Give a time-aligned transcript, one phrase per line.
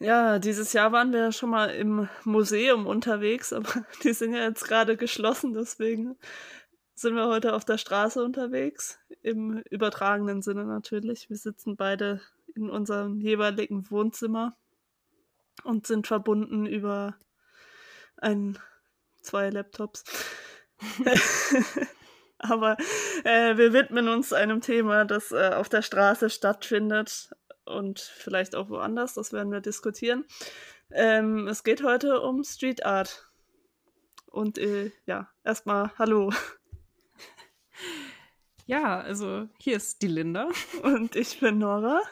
[0.00, 3.68] Ja, dieses Jahr waren wir ja schon mal im Museum unterwegs, aber
[4.04, 6.16] die sind ja jetzt gerade geschlossen, deswegen
[6.94, 11.28] sind wir heute auf der Straße unterwegs, im übertragenen Sinne natürlich.
[11.28, 12.20] Wir sitzen beide
[12.54, 14.56] in unserem jeweiligen Wohnzimmer
[15.64, 17.16] und sind verbunden über
[18.16, 18.58] ein,
[19.20, 20.04] zwei Laptops.
[22.38, 22.76] Aber
[23.24, 27.30] äh, wir widmen uns einem Thema, das äh, auf der Straße stattfindet
[27.68, 30.24] und vielleicht auch woanders, das werden wir diskutieren.
[30.90, 33.30] Ähm, es geht heute um Street Art.
[34.26, 36.32] Und äh, ja, erstmal Hallo.
[38.68, 40.50] Ja, also hier ist die Linda.
[40.82, 42.02] Und ich bin Nora.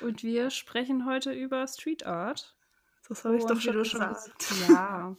[0.00, 2.54] Und wir sprechen heute über Street Art.
[3.08, 4.52] Das habe ich oh, doch schon gesagt.
[4.68, 5.16] Ja.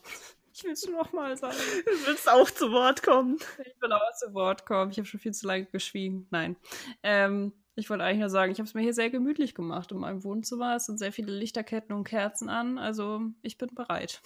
[0.53, 1.57] Ich will es nur noch mal sagen.
[1.85, 3.37] Du willst auch zu Wort kommen.
[3.59, 4.89] Ich will auch zu Wort kommen.
[4.91, 6.27] Ich habe schon viel zu lange geschwiegen.
[6.31, 6.55] Nein.
[7.03, 9.97] Ähm, ich wollte eigentlich nur sagen, ich habe es mir hier sehr gemütlich gemacht in
[9.97, 10.75] meinem Wohnzimmer.
[10.75, 12.77] Es sind sehr viele Lichterketten und Kerzen an.
[12.77, 14.21] Also ich bin bereit.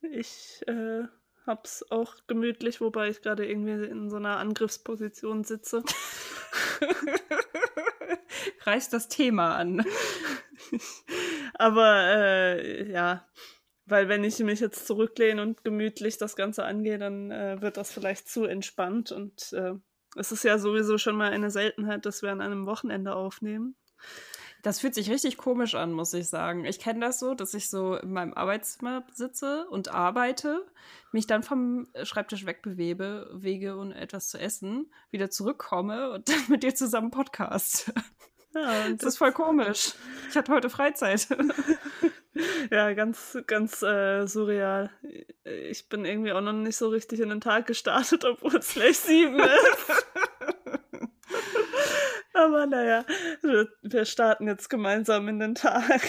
[0.00, 1.02] Ich äh,
[1.46, 5.82] hab's auch gemütlich, wobei ich gerade irgendwie in so einer Angriffsposition sitze.
[8.62, 9.84] Reißt das Thema an.
[11.54, 13.28] Aber äh, ja,
[13.84, 17.92] weil wenn ich mich jetzt zurücklehne und gemütlich das Ganze angehe, dann äh, wird das
[17.92, 19.12] vielleicht zu entspannt.
[19.12, 19.74] Und äh,
[20.16, 23.76] es ist ja sowieso schon mal eine Seltenheit, dass wir an einem Wochenende aufnehmen.
[24.62, 26.66] Das fühlt sich richtig komisch an, muss ich sagen.
[26.66, 30.66] Ich kenne das so, dass ich so in meinem Arbeitszimmer sitze und arbeite,
[31.12, 36.62] mich dann vom Schreibtisch wegbewege, wege und etwas zu essen, wieder zurückkomme und dann mit
[36.62, 37.92] dir zusammen Podcast.
[38.54, 39.92] Ja, das, das ist voll komisch.
[40.28, 41.28] Ich hatte heute Freizeit.
[42.70, 44.90] ja, ganz, ganz äh, surreal.
[45.44, 48.98] Ich bin irgendwie auch noch nicht so richtig in den Tag gestartet, obwohl es gleich
[48.98, 50.06] sieben ist.
[52.34, 53.04] Aber naja,
[53.82, 56.00] wir starten jetzt gemeinsam in den Tag.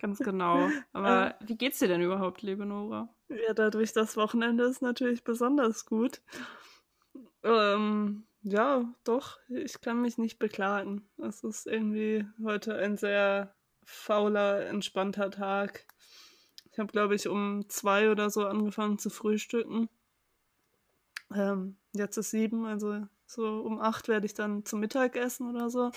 [0.00, 0.70] Ganz genau.
[0.92, 3.14] Aber wie geht's dir denn überhaupt, liebe Nora?
[3.28, 6.20] Ja, dadurch das Wochenende ist natürlich besonders gut.
[7.42, 11.08] Ähm, ja, doch, ich kann mich nicht beklagen.
[11.16, 15.86] Es ist irgendwie heute ein sehr fauler, entspannter Tag.
[16.70, 19.88] Ich habe, glaube ich, um zwei oder so angefangen zu frühstücken.
[21.34, 25.90] Ähm, jetzt ist sieben, also so um acht werde ich dann zum Mittagessen oder so.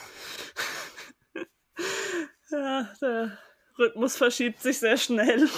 [2.51, 3.37] ja, der
[3.77, 5.49] Rhythmus verschiebt sich sehr schnell.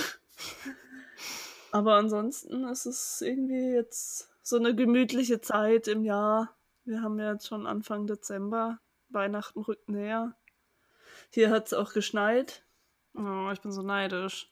[1.72, 6.56] Aber ansonsten ist es irgendwie jetzt so eine gemütliche Zeit im Jahr.
[6.90, 8.80] Wir haben ja jetzt schon Anfang Dezember.
[9.10, 10.36] Weihnachten rückt näher.
[11.32, 12.66] Hier hat es auch geschneit.
[13.14, 14.52] Oh, ich bin so neidisch.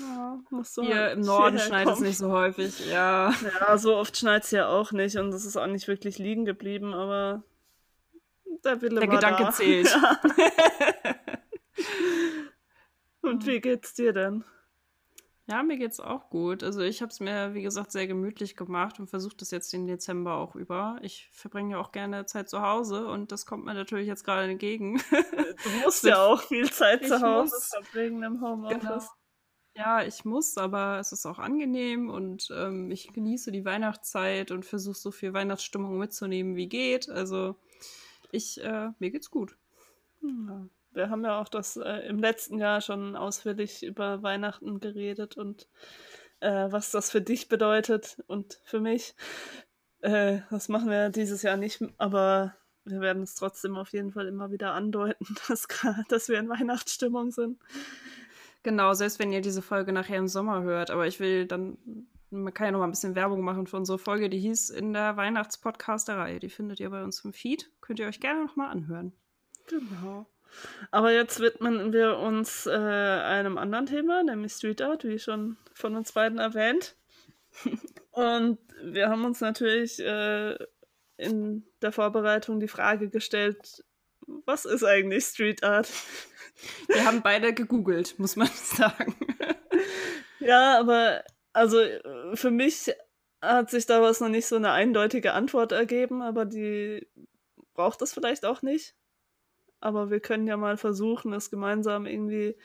[0.00, 3.34] Ja, du Hier halt im Norden schneit es nicht so häufig, ja.
[3.60, 6.44] Ja, so oft schneit es ja auch nicht und es ist auch nicht wirklich liegen
[6.44, 7.42] geblieben, aber
[8.64, 9.50] der Wille Der Gedanke da.
[9.50, 9.88] zählt.
[10.00, 10.20] Ja.
[13.28, 14.44] und wie geht's dir denn?
[15.48, 16.62] Ja, mir geht's auch gut.
[16.62, 19.86] Also ich habe es mir, wie gesagt, sehr gemütlich gemacht und versuche das jetzt den
[19.86, 20.98] Dezember auch über.
[21.00, 24.50] Ich verbringe ja auch gerne Zeit zu Hause und das kommt mir natürlich jetzt gerade
[24.50, 25.00] entgegen.
[25.10, 28.80] Du musst ja auch viel Zeit zu Hause verbringen im Homeoffice.
[28.80, 29.04] Genau.
[29.74, 34.66] Ja, ich muss, aber es ist auch angenehm und ähm, ich genieße die Weihnachtszeit und
[34.66, 37.08] versuche so viel Weihnachtsstimmung mitzunehmen, wie geht.
[37.08, 37.56] Also
[38.32, 39.56] ich, äh, mir geht's gut.
[40.20, 40.68] Ja.
[40.98, 45.68] Wir haben ja auch das äh, im letzten Jahr schon ausführlich über Weihnachten geredet und
[46.40, 49.14] äh, was das für dich bedeutet und für mich.
[50.00, 54.26] Äh, das machen wir dieses Jahr nicht, aber wir werden es trotzdem auf jeden Fall
[54.26, 55.68] immer wieder andeuten, dass,
[56.08, 57.60] dass wir in Weihnachtsstimmung sind.
[58.62, 60.90] Genau, selbst wenn ihr diese Folge nachher im Sommer hört.
[60.90, 61.78] Aber ich will dann,
[62.30, 64.92] man kann ja noch mal ein bisschen Werbung machen für unsere Folge, die hieß in
[64.92, 66.38] der Weihnachtspodcasterei.
[66.38, 67.70] Die findet ihr bei uns im Feed.
[67.80, 69.12] Könnt ihr euch gerne noch mal anhören.
[69.68, 70.26] Genau.
[70.90, 75.96] Aber jetzt widmen wir uns äh, einem anderen Thema, nämlich Street Art, wie schon von
[75.96, 76.96] uns beiden erwähnt.
[78.10, 80.56] Und wir haben uns natürlich äh,
[81.16, 83.84] in der Vorbereitung die Frage gestellt,
[84.44, 85.88] was ist eigentlich Street Art?
[86.88, 89.14] Wir haben beide gegoogelt, muss man sagen.
[90.40, 91.78] Ja, aber also
[92.34, 92.92] für mich
[93.40, 97.06] hat sich daraus noch nicht so eine eindeutige Antwort ergeben, aber die
[97.74, 98.94] braucht es vielleicht auch nicht.
[99.80, 102.56] Aber wir können ja mal versuchen, es gemeinsam irgendwie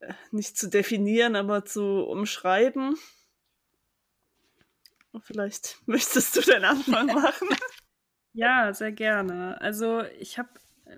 [0.00, 2.96] äh, nicht zu definieren, aber zu umschreiben.
[5.20, 7.48] Vielleicht möchtest du den Anfang machen.
[8.32, 9.60] ja, sehr gerne.
[9.60, 10.48] Also ich habe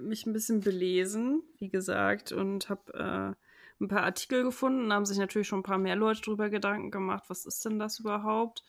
[0.01, 3.45] mich ein bisschen belesen, wie gesagt, und habe äh,
[3.81, 4.89] ein paar Artikel gefunden.
[4.89, 7.79] Da haben sich natürlich schon ein paar mehr Leute darüber Gedanken gemacht, was ist denn
[7.79, 8.65] das überhaupt?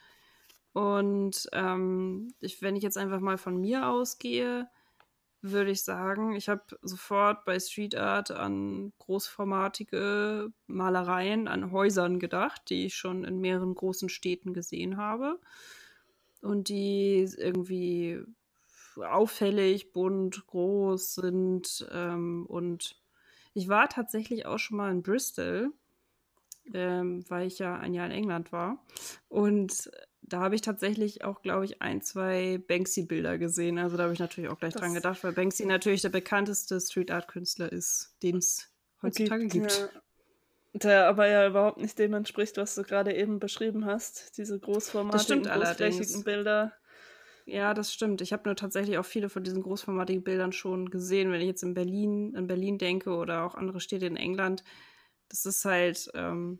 [0.73, 4.67] Und ähm, ich, wenn ich jetzt einfach mal von mir ausgehe,
[5.51, 6.35] würde ich sagen.
[6.35, 13.23] Ich habe sofort bei Street Art an großformatige Malereien an Häusern gedacht, die ich schon
[13.23, 15.39] in mehreren großen Städten gesehen habe.
[16.41, 18.21] Und die irgendwie
[18.97, 21.87] auffällig, bunt, groß sind.
[21.91, 23.01] Ähm, und
[23.53, 25.71] ich war tatsächlich auch schon mal in Bristol,
[26.73, 28.85] ähm, weil ich ja ein Jahr in England war.
[29.27, 29.89] Und
[30.27, 33.77] da habe ich tatsächlich auch, glaube ich, ein, zwei Banksy-Bilder gesehen.
[33.77, 36.79] Also da habe ich natürlich auch gleich das dran gedacht, weil Banksy natürlich der bekannteste
[36.79, 39.67] Street-Art-Künstler ist, den es heutzutage gibt.
[39.67, 39.91] gibt.
[39.93, 40.01] Ja.
[40.73, 44.37] Der aber ja überhaupt nicht dem entspricht, was du gerade eben beschrieben hast.
[44.37, 46.73] Diese großformatigen, großflächigen Bilder.
[47.45, 48.21] Ja, das stimmt.
[48.21, 51.31] Ich habe nur tatsächlich auch viele von diesen großformatigen Bildern schon gesehen.
[51.31, 54.63] Wenn ich jetzt in Berlin, an Berlin denke oder auch andere Städte in England,
[55.29, 56.59] das ist halt, ähm,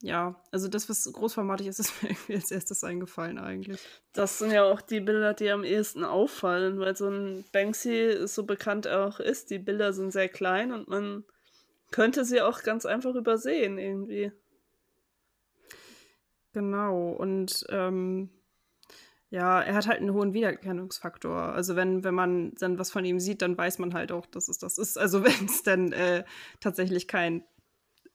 [0.00, 3.80] ja, also das, was großformatig ist, ist mir irgendwie als erstes eingefallen eigentlich.
[4.12, 8.44] Das sind ja auch die Bilder, die am ehesten auffallen, weil so ein Banksy so
[8.44, 9.50] bekannt auch ist.
[9.50, 11.24] Die Bilder sind sehr klein und man
[11.90, 14.32] könnte sie auch ganz einfach übersehen irgendwie.
[16.52, 18.30] Genau, und ähm,
[19.30, 21.36] ja, er hat halt einen hohen Wiedererkennungsfaktor.
[21.36, 24.48] Also wenn, wenn man dann was von ihm sieht, dann weiß man halt auch, dass
[24.48, 24.98] es das ist.
[24.98, 26.24] Also wenn es dann äh,
[26.60, 27.44] tatsächlich kein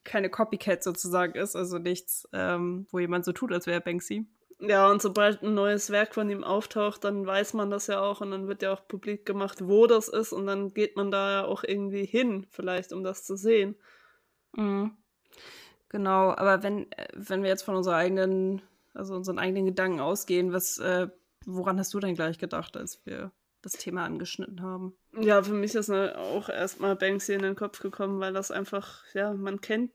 [0.03, 4.25] keine Copycat sozusagen ist, also nichts, ähm, wo jemand so tut, als wäre Banksy.
[4.59, 8.21] Ja, und sobald ein neues Werk von ihm auftaucht, dann weiß man das ja auch
[8.21, 11.31] und dann wird ja auch publik gemacht, wo das ist und dann geht man da
[11.31, 13.75] ja auch irgendwie hin, vielleicht, um das zu sehen.
[14.53, 14.95] Mhm.
[15.89, 18.61] Genau, aber wenn, äh, wenn wir jetzt von unserer eigenen,
[18.93, 21.07] also unseren eigenen Gedanken ausgehen, was, äh,
[21.45, 23.31] woran hast du denn gleich gedacht, als wir
[23.63, 24.95] das Thema angeschnitten haben.
[25.13, 29.33] Ja, für mich ist auch erstmal Banksy in den Kopf gekommen, weil das einfach, ja,
[29.33, 29.91] man kennt,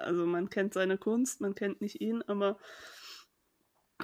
[0.00, 2.56] also man kennt seine Kunst, man kennt nicht ihn, aber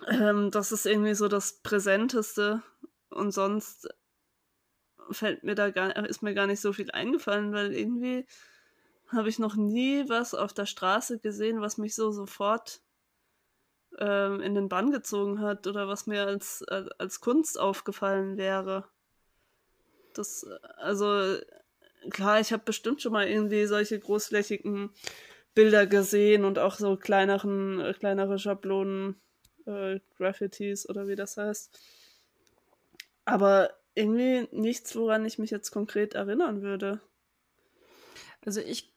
[0.09, 2.63] ähm, das ist irgendwie so das Präsenteste
[3.09, 3.89] und sonst
[5.11, 8.27] fällt mir da gar, ist mir gar nicht so viel eingefallen, weil irgendwie
[9.09, 12.81] habe ich noch nie was auf der Straße gesehen, was mich so sofort
[14.01, 18.89] ähm, in den Bann gezogen hat oder was mir als, als, Kunst aufgefallen wäre.
[20.15, 20.47] Das,
[20.79, 21.37] also,
[22.11, 24.91] klar, ich habe bestimmt schon mal irgendwie solche großflächigen
[25.55, 29.21] Bilder gesehen und auch so kleineren, äh, kleinere Schablonen,
[29.67, 31.79] äh, Graffitis oder wie das heißt.
[33.27, 37.01] Aber irgendwie nichts, woran ich mich jetzt konkret erinnern würde.
[38.45, 38.90] Also ich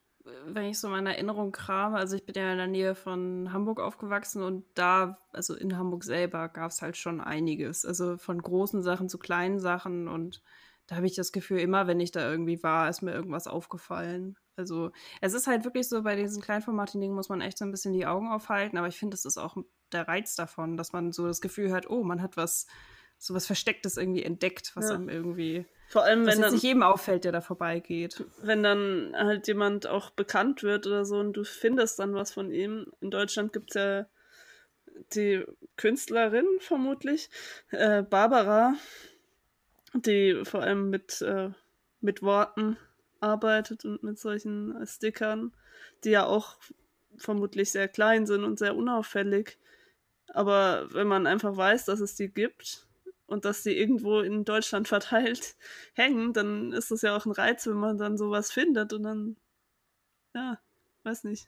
[0.46, 3.80] wenn ich so meine Erinnerung krame, also ich bin ja in der Nähe von Hamburg
[3.80, 7.86] aufgewachsen und da, also in Hamburg selber, gab es halt schon einiges.
[7.86, 10.42] Also von großen Sachen zu kleinen Sachen und
[10.88, 14.38] da habe ich das Gefühl, immer wenn ich da irgendwie war, ist mir irgendwas aufgefallen.
[14.56, 14.92] Also
[15.22, 17.94] es ist halt wirklich so, bei diesen kleinformatigen Dingen muss man echt so ein bisschen
[17.94, 19.58] die Augen aufhalten, aber ich finde, das ist auch
[19.92, 22.68] der Reiz davon, dass man so das Gefühl hat, oh, man hat was,
[23.24, 24.96] so was Verstecktes irgendwie entdeckt, was ja.
[24.96, 26.52] einem irgendwie vor allem, wenn dann.
[26.52, 28.26] nicht jedem auffällt, der da vorbeigeht.
[28.42, 32.52] Wenn dann halt jemand auch bekannt wird oder so und du findest dann was von
[32.52, 32.88] ihm.
[33.00, 34.06] In Deutschland gibt es ja
[35.14, 35.46] die
[35.78, 37.30] Künstlerin vermutlich,
[37.72, 38.76] äh, Barbara,
[39.94, 41.52] die vor allem mit, äh,
[42.02, 42.76] mit Worten
[43.22, 45.54] arbeitet und mit solchen Stickern,
[46.04, 46.58] die ja auch
[47.16, 49.58] vermutlich sehr klein sind und sehr unauffällig.
[50.28, 52.88] Aber wenn man einfach weiß, dass es die gibt,
[53.34, 55.56] und dass die irgendwo in Deutschland verteilt
[55.94, 59.38] hängen, dann ist das ja auch ein Reiz, wenn man dann sowas findet und dann,
[60.34, 60.60] ja,
[61.04, 61.48] weiß nicht,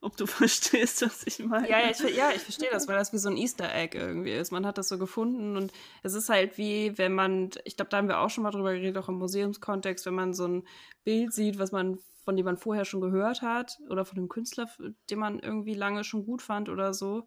[0.00, 1.68] ob du verstehst, was ich meine.
[1.68, 4.32] Ja, ja, ich, ja, ich verstehe das, weil das wie so ein Easter Egg irgendwie
[4.32, 4.50] ist.
[4.50, 7.98] Man hat das so gefunden und es ist halt wie, wenn man, ich glaube, da
[7.98, 10.66] haben wir auch schon mal drüber geredet, auch im Museumskontext, wenn man so ein
[11.04, 14.68] Bild sieht, was man von dem man vorher schon gehört hat oder von einem Künstler,
[15.08, 17.24] den man irgendwie lange schon gut fand oder so,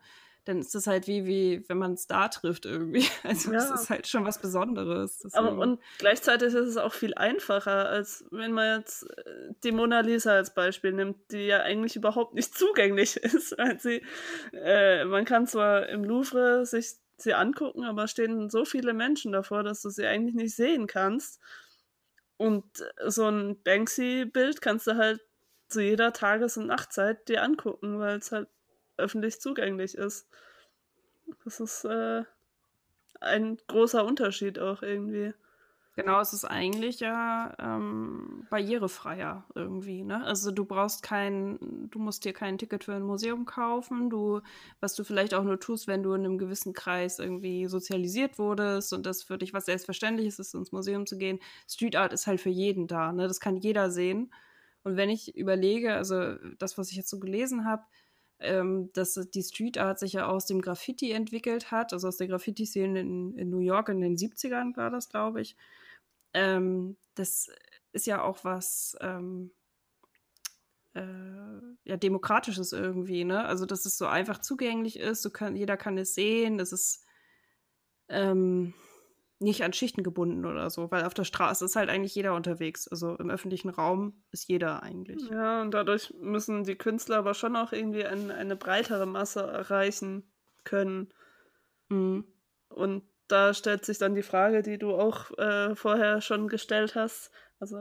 [0.49, 3.05] dann ist das halt wie, wie wenn man einen Star trifft irgendwie.
[3.23, 3.59] Also ja.
[3.59, 5.23] das ist halt schon was Besonderes.
[5.33, 9.99] Aber und gleichzeitig ist es auch viel einfacher, als wenn man jetzt äh, die Mona
[9.99, 13.55] Lisa als Beispiel nimmt, die ja eigentlich überhaupt nicht zugänglich ist.
[13.59, 14.01] Weil sie,
[14.51, 19.61] äh, man kann zwar im Louvre sich sie angucken, aber stehen so viele Menschen davor,
[19.61, 21.39] dass du sie eigentlich nicht sehen kannst.
[22.37, 22.65] Und
[23.05, 25.21] so ein Banksy-Bild kannst du halt
[25.67, 28.47] zu jeder Tages- und Nachtzeit dir angucken, weil es halt
[28.99, 30.27] öffentlich zugänglich ist.
[31.43, 32.23] Das ist äh,
[33.21, 35.33] ein großer Unterschied auch irgendwie.
[35.95, 40.23] Genau, es ist eigentlich ja ähm, barrierefreier irgendwie, ne?
[40.23, 44.39] Also du brauchst kein, du musst dir kein Ticket für ein Museum kaufen, du,
[44.79, 48.93] was du vielleicht auch nur tust, wenn du in einem gewissen Kreis irgendwie sozialisiert wurdest
[48.93, 51.39] und das für dich was Selbstverständliches ist, ins Museum zu gehen.
[51.67, 53.27] Street Art ist halt für jeden da, ne?
[53.27, 54.31] Das kann jeder sehen.
[54.83, 57.83] Und wenn ich überlege, also das, was ich jetzt so gelesen habe,
[58.39, 62.27] ähm, dass die Street Art sich ja aus dem Graffiti entwickelt hat, also aus der
[62.27, 65.55] Graffiti-Szene in, in, New York in den 70ern war das, glaube ich.
[66.33, 67.49] ähm, das
[67.91, 69.51] ist ja auch was ähm,
[70.93, 71.01] äh,
[71.83, 73.45] ja, Demokratisches irgendwie, ne?
[73.45, 77.05] Also, dass es so einfach zugänglich ist, so kann, jeder kann es sehen, das ist
[78.09, 78.73] ähm,
[79.39, 82.87] nicht an Schichten gebunden oder so, weil auf der Straße ist halt eigentlich jeder unterwegs.
[82.87, 85.29] Also im öffentlichen Raum ist jeder eigentlich.
[85.29, 90.29] Ja, und dadurch müssen die Künstler aber schon auch irgendwie ein, eine breitere Masse erreichen
[90.65, 91.13] können.
[91.87, 92.25] Mhm.
[92.67, 97.31] Und da stellt sich dann die Frage, die du auch äh, vorher schon gestellt hast,
[97.59, 97.77] also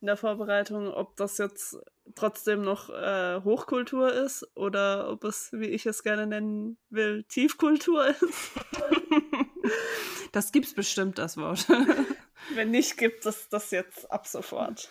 [0.00, 1.78] in der Vorbereitung, ob das jetzt
[2.14, 8.08] trotzdem noch äh, Hochkultur ist oder ob es, wie ich es gerne nennen will, Tiefkultur
[8.08, 8.50] ist.
[10.32, 11.66] das gibt's bestimmt, das Wort.
[12.54, 14.90] Wenn nicht, gibt es das jetzt ab sofort.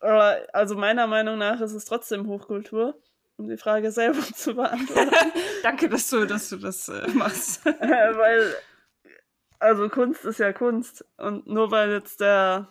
[0.00, 2.94] Also meiner Meinung nach ist es trotzdem Hochkultur
[3.36, 5.10] um die Frage selber zu beantworten.
[5.62, 7.64] Danke, dass du, dass du das äh, machst.
[7.64, 8.54] weil,
[9.58, 11.04] also Kunst ist ja Kunst.
[11.16, 12.68] Und nur weil jetzt der,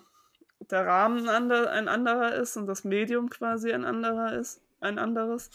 [0.59, 5.49] der Rahmen ein anderer ist und das Medium quasi ein anderer ist, ein anderes,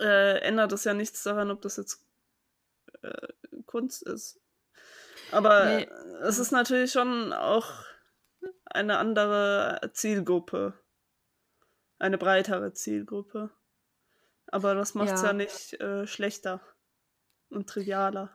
[0.00, 2.04] äh, ändert es ja nichts daran, ob das jetzt
[3.08, 4.40] äh, Kunst ist.
[5.30, 5.88] Aber nee.
[6.22, 7.70] es ist natürlich schon auch
[8.66, 10.74] eine andere Zielgruppe.
[11.98, 13.50] Eine breitere Zielgruppe.
[14.46, 15.28] Aber das macht es ja.
[15.28, 15.32] ja.
[15.32, 16.60] nicht äh, schlechter
[17.50, 18.30] und trivialer.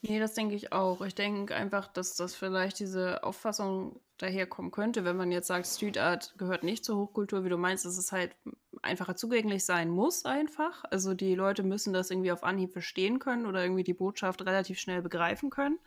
[0.00, 1.00] Nee, das denke ich auch.
[1.02, 5.98] Ich denke einfach, dass das vielleicht diese Auffassung daherkommen könnte, wenn man jetzt sagt, Street
[5.98, 8.36] Art gehört nicht zur Hochkultur, wie du meinst, es halt
[8.82, 10.84] einfacher zugänglich sein muss einfach.
[10.90, 14.78] Also die Leute müssen das irgendwie auf Anhieb verstehen können oder irgendwie die Botschaft relativ
[14.78, 15.78] schnell begreifen können.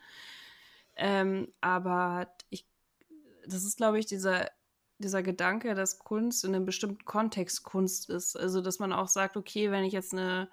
[0.95, 2.65] Ähm, aber ich,
[3.45, 4.49] das ist, glaube ich, dieser
[5.01, 8.37] dieser Gedanke, dass Kunst in einem bestimmten Kontext Kunst ist.
[8.37, 10.49] Also, dass man auch sagt, okay, wenn ich jetzt eine,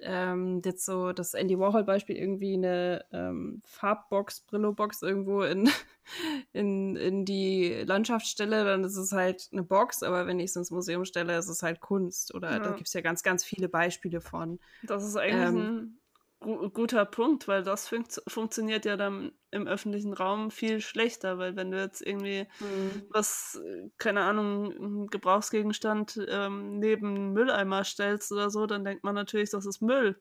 [0.00, 5.70] ähm, jetzt so das Andy Warhol-Beispiel irgendwie eine ähm, Farbbox, Brillo-Box irgendwo in,
[6.52, 10.56] in, in die Landschaft stelle, dann ist es halt eine Box, aber wenn ich es
[10.56, 12.34] ins Museum stelle, ist es halt Kunst.
[12.34, 12.58] Oder ja.
[12.58, 14.58] da gibt es ja ganz, ganz viele Beispiele von.
[14.82, 15.98] Das ist eigentlich ähm, ein
[16.40, 21.70] guter Punkt, weil das fun funktioniert ja dann im öffentlichen Raum viel schlechter, weil wenn
[21.70, 23.06] du jetzt irgendwie mhm.
[23.10, 23.60] was,
[23.98, 29.66] keine Ahnung, einen Gebrauchsgegenstand ähm, neben Mülleimer stellst oder so, dann denkt man natürlich, das
[29.66, 30.20] ist Müll.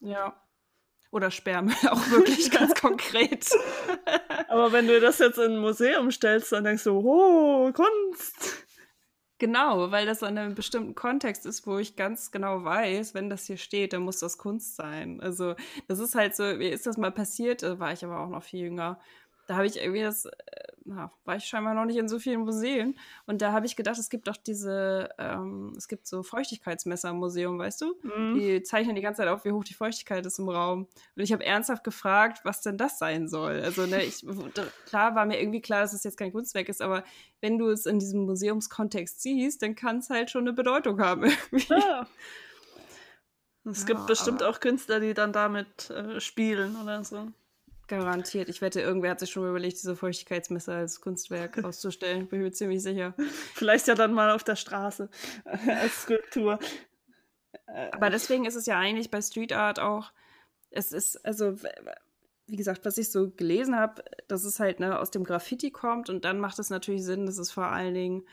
[0.00, 0.40] Ja.
[1.10, 3.48] Oder Sperrmüll, auch wirklich ganz konkret.
[4.48, 8.63] Aber wenn du das jetzt in ein Museum stellst, dann denkst du, oh, Kunst.
[9.44, 13.44] Genau, weil das in einem bestimmten Kontext ist, wo ich ganz genau weiß, wenn das
[13.44, 15.20] hier steht, dann muss das Kunst sein.
[15.20, 15.54] Also
[15.86, 17.62] das ist halt so, wie ist das mal passiert?
[17.62, 18.98] Da war ich aber auch noch viel jünger
[19.46, 20.30] da habe ich irgendwie das, äh,
[20.84, 22.98] na, war ich scheinbar noch nicht in so vielen Museen.
[23.26, 27.16] Und da habe ich gedacht, es gibt doch diese, ähm, es gibt so Feuchtigkeitsmesser im
[27.16, 27.94] Museum, weißt du?
[28.02, 28.34] Mhm.
[28.34, 30.86] Die zeichnen die ganze Zeit auf, wie hoch die Feuchtigkeit ist im Raum.
[31.16, 33.62] Und ich habe ernsthaft gefragt, was denn das sein soll.
[33.62, 34.26] Also, ne, ich,
[34.86, 37.02] klar war mir irgendwie klar, dass es jetzt kein Kunstwerk ist, aber
[37.40, 41.30] wenn du es in diesem Museumskontext siehst, dann kann es halt schon eine Bedeutung haben.
[41.68, 42.06] Ja.
[43.66, 47.32] Es ja, gibt bestimmt auch Künstler, die dann damit äh, spielen oder so.
[47.86, 48.48] Garantiert.
[48.48, 52.26] Ich wette, irgendwer hat sich schon überlegt, diese Feuchtigkeitsmesser als Kunstwerk auszustellen.
[52.28, 53.14] Bin ich mir ziemlich sicher.
[53.54, 55.08] Vielleicht ja dann mal auf der Straße
[55.44, 56.58] als Skulptur.
[57.92, 60.12] Aber deswegen ist es ja eigentlich bei Street Art auch,
[60.70, 61.56] es ist, also,
[62.46, 66.10] wie gesagt, was ich so gelesen habe, dass es halt ne, aus dem Graffiti kommt
[66.10, 68.24] und dann macht es natürlich Sinn, dass es vor allen Dingen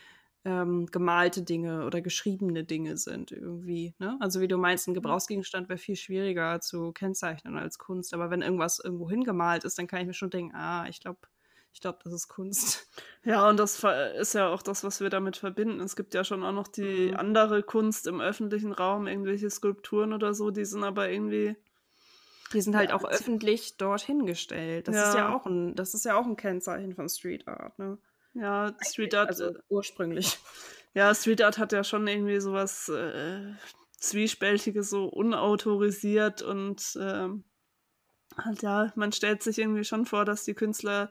[0.44, 3.94] ähm, gemalte Dinge oder geschriebene Dinge sind irgendwie.
[4.00, 4.18] Ne?
[4.20, 4.96] Also wie du meinst, ein mhm.
[4.96, 8.14] Gebrauchsgegenstand wäre viel schwieriger zu kennzeichnen als Kunst.
[8.14, 11.20] Aber wenn irgendwas irgendwo hingemalt ist, dann kann ich mir schon denken, ah, ich glaube,
[11.74, 12.88] ich glaube, das ist Kunst.
[13.24, 13.84] Ja, und das
[14.20, 15.80] ist ja auch das, was wir damit verbinden.
[15.80, 17.18] Es gibt ja schon auch noch die mhm.
[17.18, 21.56] andere Kunst im öffentlichen Raum, irgendwelche Skulpturen oder so, die sind aber irgendwie.
[22.52, 24.88] Die sind halt ja, auch öffentlich dort hingestellt.
[24.88, 25.10] Das ja.
[25.10, 28.00] ist ja auch ein, das ist ja auch ein Kennzeichen von Street Art, ne?
[28.34, 29.30] Ja, Street Art.
[29.30, 30.38] Also ursprünglich.
[30.94, 33.54] Ja, Street Art hat ja schon irgendwie sowas äh,
[33.98, 37.30] Zwiespältiges, so unautorisiert und äh,
[38.38, 41.10] halt ja, man stellt sich irgendwie schon vor, dass die Künstler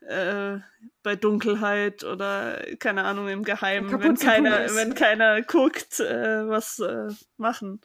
[0.00, 0.58] äh,
[1.02, 7.08] bei Dunkelheit oder keine Ahnung im Geheimen, wenn keiner, wenn keiner guckt, äh, was äh,
[7.36, 7.80] machen.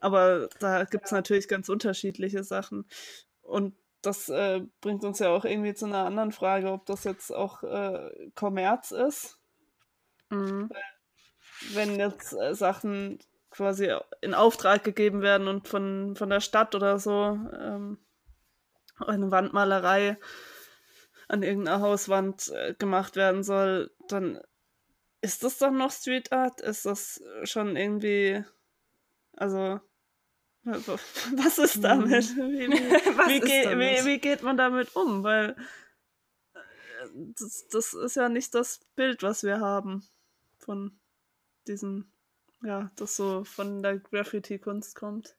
[0.00, 1.16] Aber da gibt es ja.
[1.16, 2.86] natürlich ganz unterschiedliche Sachen.
[3.40, 3.74] Und
[4.06, 7.62] das äh, bringt uns ja auch irgendwie zu einer anderen Frage, ob das jetzt auch
[7.62, 9.38] äh, Kommerz ist.
[10.30, 10.70] Mhm.
[11.72, 13.18] Wenn jetzt äh, Sachen
[13.50, 17.98] quasi in Auftrag gegeben werden und von, von der Stadt oder so ähm,
[18.98, 20.18] eine Wandmalerei
[21.28, 24.40] an irgendeiner Hauswand äh, gemacht werden soll, dann
[25.20, 26.60] ist das dann noch Street Art?
[26.60, 28.44] Ist das schon irgendwie,
[29.36, 29.80] also Also,
[30.64, 32.36] was ist damit?
[32.36, 32.78] Wie, wie,
[33.28, 34.04] wie, geht, damit?
[34.04, 35.22] wie, geht man damit um?
[35.22, 35.56] Weil
[36.54, 36.58] äh,
[37.38, 40.04] das, das ist ja nicht das Bild, was wir haben
[40.58, 40.98] von
[41.66, 42.06] diesem,
[42.62, 45.36] ja, das so von der Graffiti-Kunst kommt.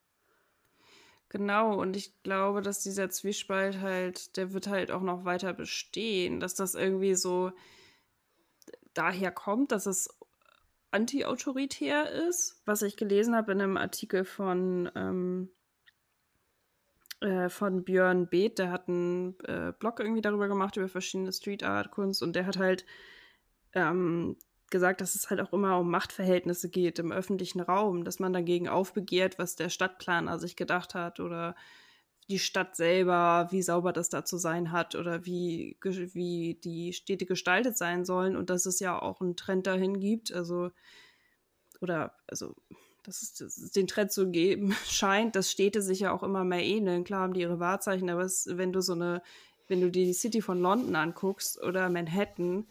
[1.30, 6.40] Genau, und ich glaube, dass dieser Zwiespalt halt, der wird halt auch noch weiter bestehen,
[6.40, 7.52] dass das irgendwie so
[8.94, 10.10] daher kommt, dass es
[10.96, 15.50] anti-autoritär ist, was ich gelesen habe in einem Artikel von, ähm,
[17.20, 21.64] äh, von Björn Beeth, der hat einen äh, Blog irgendwie darüber gemacht, über verschiedene Street
[21.64, 22.86] Art Kunst und der hat halt
[23.74, 24.38] ähm,
[24.72, 28.70] gesagt, dass es halt auch immer um Machtverhältnisse geht im öffentlichen Raum, dass man dagegen
[28.70, 31.56] aufbegehrt, was der Stadtplaner sich gedacht hat oder
[32.30, 37.26] die Stadt selber, wie sauber das da zu sein hat oder wie, wie die Städte
[37.26, 40.72] gestaltet sein sollen und dass es ja auch einen Trend dahin gibt, also
[41.82, 42.56] oder also
[43.04, 47.04] dass es, den Trend zu geben scheint, dass Städte sich ja auch immer mehr ähneln.
[47.04, 49.22] Klar haben die ihre Wahrzeichen, aber es, wenn du so eine,
[49.68, 52.66] wenn du die City von London anguckst oder Manhattan,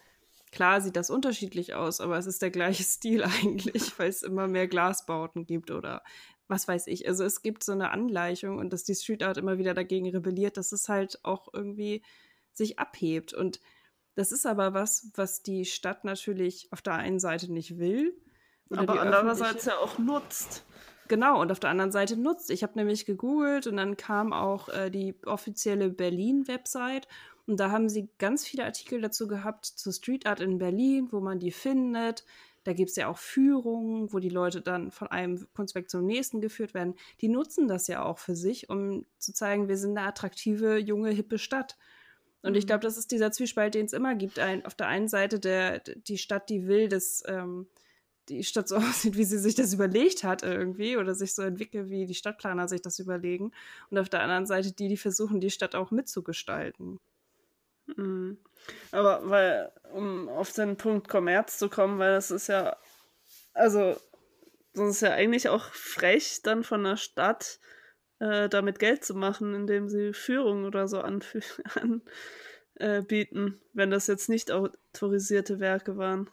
[0.50, 4.48] klar sieht das unterschiedlich aus, aber es ist der gleiche Stil eigentlich, weil es immer
[4.48, 6.02] mehr Glasbauten gibt oder
[6.48, 7.08] was weiß ich.
[7.08, 10.56] Also es gibt so eine Angleichung und dass die Street Art immer wieder dagegen rebelliert,
[10.56, 12.02] dass es halt auch irgendwie
[12.52, 13.34] sich abhebt.
[13.34, 13.60] Und
[14.14, 18.14] das ist aber was, was die Stadt natürlich auf der einen Seite nicht will.
[18.70, 20.64] aber andererseits ja auch nutzt.
[21.08, 22.50] Genau, und auf der anderen Seite nutzt.
[22.50, 27.08] Ich habe nämlich gegoogelt und dann kam auch äh, die offizielle Berlin-Website
[27.46, 31.20] und da haben sie ganz viele Artikel dazu gehabt zur Street Art in Berlin, wo
[31.20, 32.24] man die findet,
[32.64, 36.40] da gibt es ja auch Führungen, wo die Leute dann von einem Kunstwerk zum nächsten
[36.40, 36.94] geführt werden.
[37.20, 41.10] Die nutzen das ja auch für sich, um zu zeigen, wir sind eine attraktive, junge,
[41.10, 41.76] hippe Stadt.
[42.42, 42.58] Und mhm.
[42.58, 44.38] ich glaube, das ist dieser Zwiespalt, den es immer gibt.
[44.38, 47.66] Ein, auf der einen Seite der, die Stadt, die will, dass ähm,
[48.28, 51.90] die Stadt so aussieht, wie sie sich das überlegt hat irgendwie oder sich so entwickelt,
[51.90, 53.52] wie die Stadtplaner sich das überlegen.
[53.90, 56.98] Und auf der anderen Seite die, die versuchen, die Stadt auch mitzugestalten.
[57.86, 58.38] Mhm.
[58.92, 62.76] Aber weil, um auf den Punkt Kommerz zu kommen, weil das ist ja,
[63.52, 63.96] also,
[64.74, 67.58] das ist ja eigentlich auch frech, dann von der Stadt
[68.18, 72.02] äh, damit Geld zu machen, indem sie Führung oder so anbieten,
[72.76, 73.02] äh,
[73.72, 76.30] wenn das jetzt nicht autorisierte Werke waren.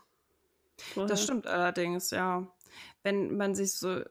[0.78, 1.10] Vorher.
[1.10, 2.48] Das stimmt allerdings, ja.
[3.04, 4.02] Wenn man sich so,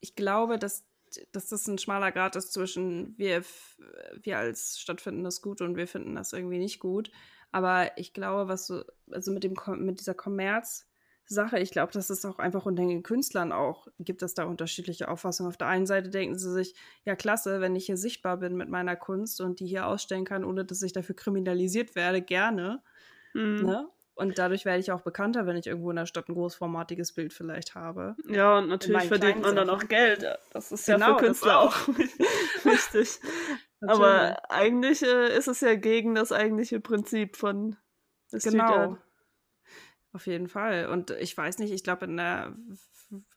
[0.00, 0.84] ich glaube, dass
[1.32, 3.42] dass das ein schmaler Grad ist zwischen wir,
[4.22, 7.10] wir als Stadt finden das gut und wir finden das irgendwie nicht gut.
[7.50, 12.24] Aber ich glaube, was so, also mit dem mit dieser Kommerz-Sache, ich glaube, dass es
[12.24, 15.50] auch einfach unter den Künstlern auch gibt es da unterschiedliche Auffassungen.
[15.50, 18.70] Auf der einen Seite denken sie sich, ja klasse, wenn ich hier sichtbar bin mit
[18.70, 22.82] meiner Kunst und die hier ausstellen kann, ohne dass ich dafür kriminalisiert werde, gerne.
[23.34, 23.62] Mhm.
[23.66, 23.88] Ne?
[24.14, 27.32] Und dadurch werde ich auch bekannter, wenn ich irgendwo in der Stadt ein großformatiges Bild
[27.32, 28.14] vielleicht habe.
[28.28, 30.26] Ja, und natürlich verdient man dann auch Geld.
[30.52, 31.88] Das ist genau, ja für Künstler auch
[32.64, 33.20] wichtig.
[33.80, 37.76] Aber eigentlich äh, ist es ja gegen das eigentliche Prinzip von
[38.40, 38.98] Genau.
[40.12, 40.86] Auf jeden Fall.
[40.86, 42.54] Und ich weiß nicht, ich glaube, in der,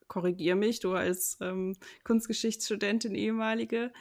[0.08, 3.92] korrigier mich, du als ähm, Kunstgeschichtsstudentin ehemalige,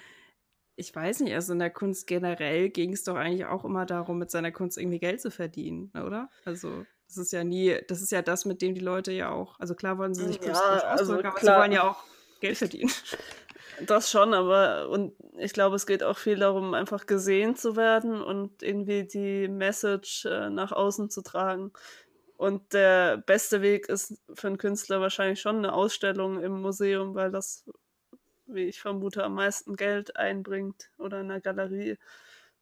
[0.77, 4.19] ich weiß nicht, also in der Kunst generell ging es doch eigentlich auch immer darum,
[4.19, 6.29] mit seiner Kunst irgendwie Geld zu verdienen, oder?
[6.45, 9.59] Also das ist ja nie, das ist ja das, mit dem die Leute ja auch,
[9.61, 12.03] also klar wollen sie sich ja, also ausdrücken, aber sie wollen ja auch
[12.41, 12.91] Geld verdienen.
[13.87, 18.23] Das schon, aber und ich glaube, es geht auch viel darum, einfach gesehen zu werden
[18.23, 21.73] und irgendwie die Message äh, nach außen zu tragen.
[22.37, 27.31] Und der beste Weg ist für einen Künstler wahrscheinlich schon eine Ausstellung im Museum, weil
[27.31, 27.65] das
[28.47, 31.99] wie ich vermute, am meisten Geld einbringt oder in der Galerie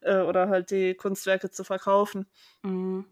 [0.01, 2.27] äh, oder halt die Kunstwerke zu verkaufen.
[2.63, 3.07] Mhm.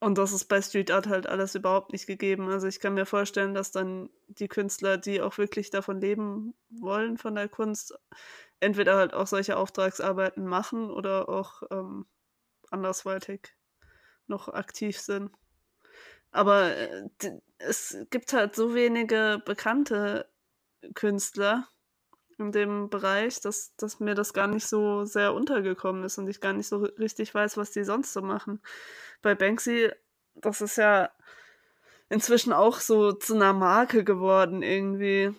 [0.00, 2.48] Und das ist bei Street Art halt alles überhaupt nicht gegeben.
[2.48, 7.18] Also ich kann mir vorstellen, dass dann die Künstler, die auch wirklich davon leben wollen,
[7.18, 7.98] von der Kunst,
[8.60, 12.06] entweder halt auch solche Auftragsarbeiten machen oder auch ähm,
[12.70, 13.56] andersweitig
[14.28, 15.32] noch aktiv sind.
[16.30, 17.08] Aber äh,
[17.58, 20.28] es gibt halt so wenige bekannte
[20.94, 21.68] Künstler,
[22.38, 26.40] in dem Bereich, dass, dass mir das gar nicht so sehr untergekommen ist und ich
[26.40, 28.60] gar nicht so richtig weiß, was die sonst so machen.
[29.22, 29.90] Bei Banksy,
[30.36, 31.10] das ist ja
[32.08, 35.34] inzwischen auch so zu einer Marke geworden irgendwie.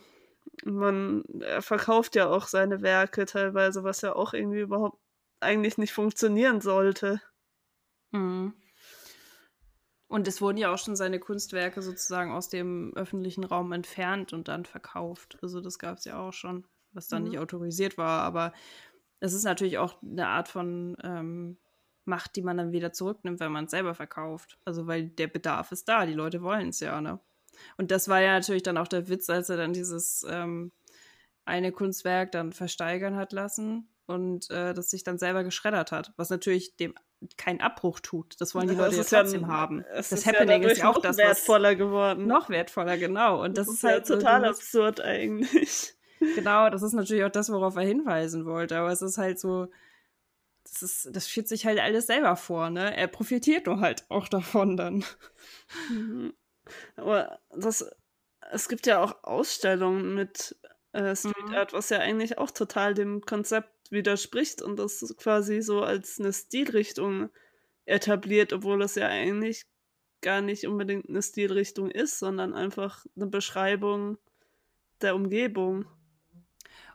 [0.66, 5.00] Man er verkauft ja auch seine Werke teilweise, was ja auch irgendwie überhaupt
[5.40, 7.22] eigentlich nicht funktionieren sollte.
[8.12, 8.54] Mhm.
[10.10, 14.48] Und es wurden ja auch schon seine Kunstwerke sozusagen aus dem öffentlichen Raum entfernt und
[14.48, 15.38] dann verkauft.
[15.42, 17.30] Also das gab es ja auch schon was dann mhm.
[17.30, 18.22] nicht autorisiert war.
[18.22, 18.54] Aber
[19.20, 21.58] es ist natürlich auch eine Art von ähm,
[22.06, 24.58] Macht, die man dann wieder zurücknimmt, wenn man es selber verkauft.
[24.66, 27.20] Also weil der Bedarf ist da, die Leute wollen es ja, ne?
[27.78, 30.72] Und das war ja natürlich dann auch der Witz, als er dann dieses ähm,
[31.46, 36.30] eine Kunstwerk dann versteigern hat lassen und äh, das sich dann selber geschreddert hat, was
[36.30, 36.96] natürlich dem
[37.38, 38.40] keinen Abbruch tut.
[38.40, 39.84] Das wollen die Leute ja trotzdem ja, haben.
[39.94, 42.28] Das ist Happening ja ist ja auch das wertvoller geworden.
[42.28, 43.44] Noch wertvoller, genau.
[43.44, 45.96] Und das, das ist, ist halt total so, absurd eigentlich.
[46.36, 48.78] Genau, das ist natürlich auch das, worauf er hinweisen wollte.
[48.78, 49.68] Aber es ist halt so,
[50.64, 52.96] das ist, das führt sich halt alles selber vor, ne?
[52.96, 55.04] Er profitiert nur halt auch davon dann.
[55.90, 56.34] Mhm.
[56.96, 57.90] Aber das,
[58.52, 60.56] es gibt ja auch Ausstellungen mit
[60.92, 61.54] äh, Street mhm.
[61.54, 66.34] Art, was ja eigentlich auch total dem Konzept widerspricht und das quasi so als eine
[66.34, 67.30] Stilrichtung
[67.86, 69.66] etabliert, obwohl es ja eigentlich
[70.22, 74.18] gar nicht unbedingt eine Stilrichtung ist, sondern einfach eine Beschreibung
[75.02, 75.86] der Umgebung.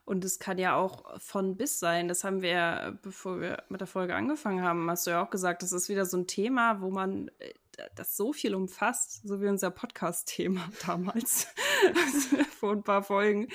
[0.05, 2.09] Und es kann ja auch von bis sein.
[2.09, 5.62] Das haben wir, bevor wir mit der Folge angefangen haben, hast du ja auch gesagt,
[5.62, 7.55] das ist wieder so ein Thema, wo man äh,
[7.97, 11.49] das so viel umfasst, so wie unser Podcast-Thema damals
[12.59, 13.49] vor ein paar Folgen,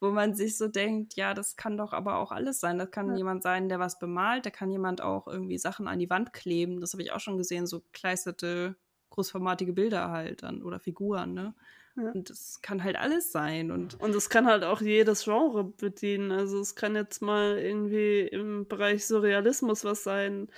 [0.00, 2.78] wo man sich so denkt, ja, das kann doch aber auch alles sein.
[2.78, 3.16] Das kann ja.
[3.16, 6.80] jemand sein, der was bemalt, da kann jemand auch irgendwie Sachen an die Wand kleben.
[6.80, 8.74] Das habe ich auch schon gesehen, so kleisterte,
[9.10, 11.54] großformatige Bilder halt dann oder Figuren, ne?
[11.96, 12.10] Ja.
[12.10, 13.70] Und es kann halt alles sein.
[13.70, 16.32] Und, und es kann halt auch jedes Genre bedienen.
[16.32, 20.48] Also es kann jetzt mal irgendwie im Bereich Surrealismus was sein.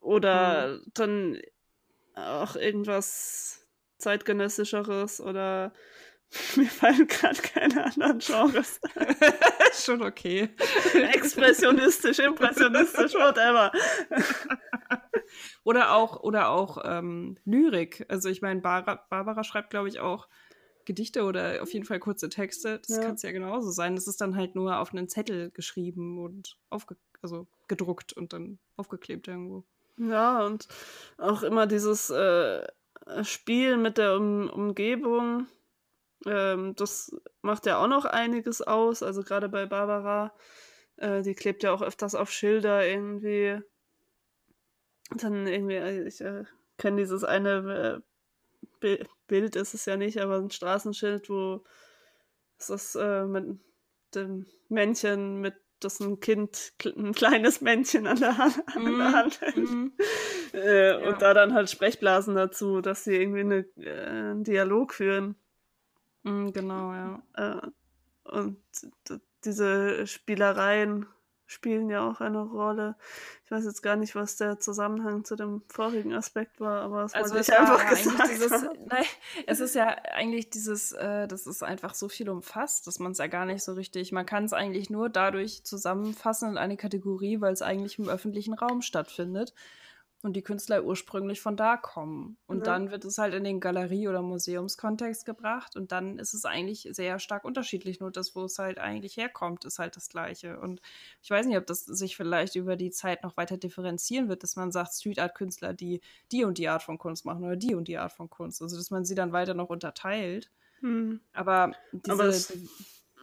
[0.00, 0.82] Oder mhm.
[0.94, 1.42] dann
[2.14, 3.66] auch irgendwas
[3.98, 5.72] zeitgenössischeres oder
[6.56, 8.80] Mir fallen gerade keine anderen Genres.
[9.84, 10.48] Schon okay.
[10.94, 13.72] Expressionistisch, impressionistisch, whatever.
[15.64, 18.04] oder auch, oder auch ähm, Lyrik.
[18.08, 20.28] Also ich meine, Bar Barbara schreibt, glaube ich, auch
[20.86, 22.80] Gedichte oder auf jeden Fall kurze Texte.
[22.86, 23.02] Das ja.
[23.02, 23.94] kann es ja genauso sein.
[23.94, 28.58] Das ist dann halt nur auf einen Zettel geschrieben und aufge also gedruckt und dann
[28.76, 29.64] aufgeklebt irgendwo.
[29.98, 30.68] Ja, und
[31.18, 32.66] auch immer dieses äh,
[33.22, 35.46] Spiel mit der um Umgebung
[36.26, 39.02] ähm, das macht ja auch noch einiges aus.
[39.02, 40.32] Also gerade bei Barbara,
[40.96, 43.60] äh, die klebt ja auch öfters auf Schilder irgendwie.
[45.10, 46.44] Dann irgendwie, äh, ich äh,
[46.78, 48.02] kenne dieses eine
[48.82, 51.64] äh, Bild, ist es ja nicht, aber ein Straßenschild, wo
[52.58, 53.58] es ist äh, mit
[54.14, 59.12] dem Männchen mit das ein Kind, ein kleines Männchen an der Hand, an der mhm.
[59.12, 59.86] Hand mm.
[60.54, 61.08] äh, ja.
[61.08, 65.36] und da dann halt Sprechblasen dazu, dass sie irgendwie eine, äh, einen Dialog führen.
[66.22, 67.22] Mm, genau, ja.
[67.34, 68.56] Äh, und
[69.44, 71.06] diese Spielereien
[71.46, 72.96] spielen ja auch eine Rolle.
[73.44, 77.14] Ich weiß jetzt gar nicht, was der Zusammenhang zu dem vorigen Aspekt war, aber es
[77.14, 78.50] also wollte ich einfach gesagt dieses,
[78.86, 79.04] Nein,
[79.46, 83.18] es ist ja eigentlich dieses, äh, das ist einfach so viel umfasst, dass man es
[83.18, 87.40] ja gar nicht so richtig, man kann es eigentlich nur dadurch zusammenfassen in eine Kategorie,
[87.40, 89.54] weil es eigentlich im öffentlichen Raum stattfindet
[90.22, 92.36] und die Künstler ursprünglich von da kommen.
[92.46, 92.64] Und ja.
[92.64, 96.88] dann wird es halt in den Galerie- oder Museumskontext gebracht und dann ist es eigentlich
[96.90, 98.00] sehr stark unterschiedlich.
[98.00, 100.58] Nur das, wo es halt eigentlich herkommt, ist halt das Gleiche.
[100.58, 100.80] Und
[101.22, 104.56] ich weiß nicht, ob das sich vielleicht über die Zeit noch weiter differenzieren wird, dass
[104.56, 106.00] man sagt, Street Art Künstler, die
[106.32, 108.62] die und die Art von Kunst machen oder die und die Art von Kunst.
[108.62, 110.50] Also, dass man sie dann weiter noch unterteilt.
[110.80, 111.20] Hm.
[111.32, 112.12] Aber diese.
[112.12, 112.52] Aber es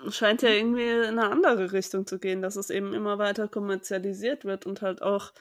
[0.09, 4.45] scheint ja irgendwie in eine andere Richtung zu gehen, dass es eben immer weiter kommerzialisiert
[4.45, 5.33] wird und halt auch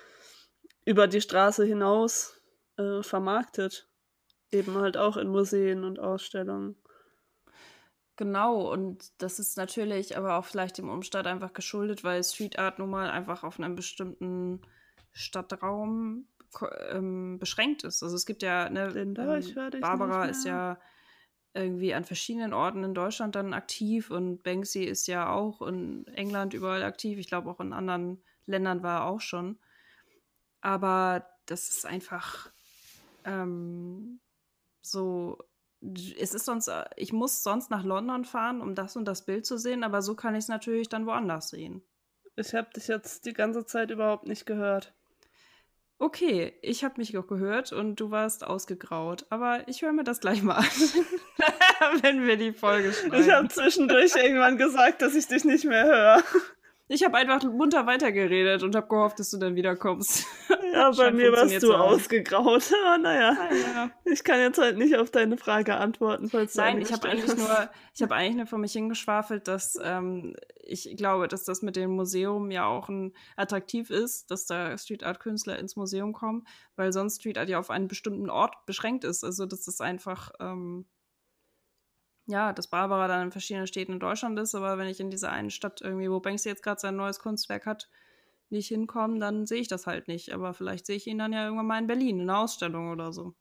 [0.84, 2.40] über die Straße hinaus
[2.76, 3.88] äh, vermarktet.
[4.50, 6.76] Eben halt auch in Museen und Ausstellungen.
[8.16, 12.78] Genau, und das ist natürlich aber auch vielleicht dem Umstand einfach geschuldet, weil Street Art
[12.78, 14.60] nun mal einfach auf einem bestimmten
[15.12, 16.26] Stadtraum
[16.90, 18.02] ähm, beschränkt ist.
[18.02, 20.78] Also es gibt ja, ne, Linda, ähm, Barbara ist ja
[21.54, 26.54] irgendwie an verschiedenen Orten in Deutschland dann aktiv und Banksy ist ja auch in England
[26.54, 27.18] überall aktiv.
[27.18, 29.58] Ich glaube auch in anderen Ländern war er auch schon.
[30.62, 32.50] Aber das ist einfach
[33.24, 34.20] ähm,
[34.80, 35.38] so.
[36.16, 39.58] Es ist sonst, ich muss sonst nach London fahren, um das und das Bild zu
[39.58, 41.82] sehen, aber so kann ich es natürlich dann woanders sehen.
[42.36, 44.94] Ich habe dich jetzt die ganze Zeit überhaupt nicht gehört.
[45.98, 50.20] Okay, ich habe mich auch gehört und du warst ausgegraut, aber ich höre mir das
[50.20, 50.64] gleich mal an,
[52.02, 53.20] wenn wir die Folge schneiden.
[53.20, 56.22] Ich habe zwischendurch irgendwann gesagt, dass ich dich nicht mehr höre.
[56.88, 60.26] Ich habe einfach munter weitergeredet und habe gehofft, dass du dann wiederkommst.
[60.72, 62.72] Ja, bei mir warst du ausgegraut.
[62.84, 63.90] Aber naja, ah, ja.
[64.04, 67.70] ich kann jetzt halt nicht auf deine Frage antworten, falls Nein, ich habe eigentlich nur,
[67.94, 71.90] ich habe eigentlich nur vor mich hingeschwafelt, dass ähm, ich glaube, dass das mit dem
[71.90, 76.92] Museum ja auch ein attraktiv ist, dass da Street Art Künstler ins Museum kommen, weil
[76.92, 79.24] sonst Street Art ja auf einen bestimmten Ort beschränkt ist.
[79.24, 80.86] Also das ist einfach ähm,
[82.26, 85.32] ja, dass Barbara dann in verschiedenen Städten in Deutschland ist, aber wenn ich in dieser
[85.32, 87.88] einen Stadt irgendwie, wo Banksy jetzt gerade sein neues Kunstwerk hat,
[88.52, 90.32] nicht hinkomme, dann sehe ich das halt nicht.
[90.32, 93.12] Aber vielleicht sehe ich ihn dann ja irgendwann mal in Berlin, in einer Ausstellung oder
[93.12, 93.34] so.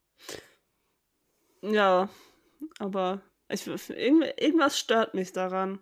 [1.62, 2.10] Ja,
[2.80, 5.80] aber ich, irgendwas stört mich daran.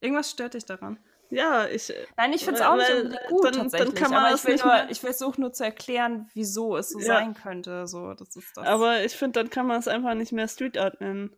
[0.00, 0.98] Irgendwas stört dich daran?
[1.30, 1.92] Ja, ich.
[2.16, 3.94] Nein, ich finde es auch weil, nicht gut dann, tatsächlich.
[3.94, 6.98] Dann kann man aber ich, will nur, ich versuche nur zu erklären, wieso es so
[7.00, 7.06] Ja.
[7.06, 7.86] sein könnte.
[7.86, 8.66] So, das ist das.
[8.66, 11.36] Aber ich finde, dann kann man es einfach nicht mehr Street Art nennen.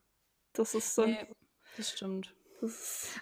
[0.53, 1.11] Das ist dann.
[1.11, 1.27] nee,
[1.77, 2.35] das stimmt.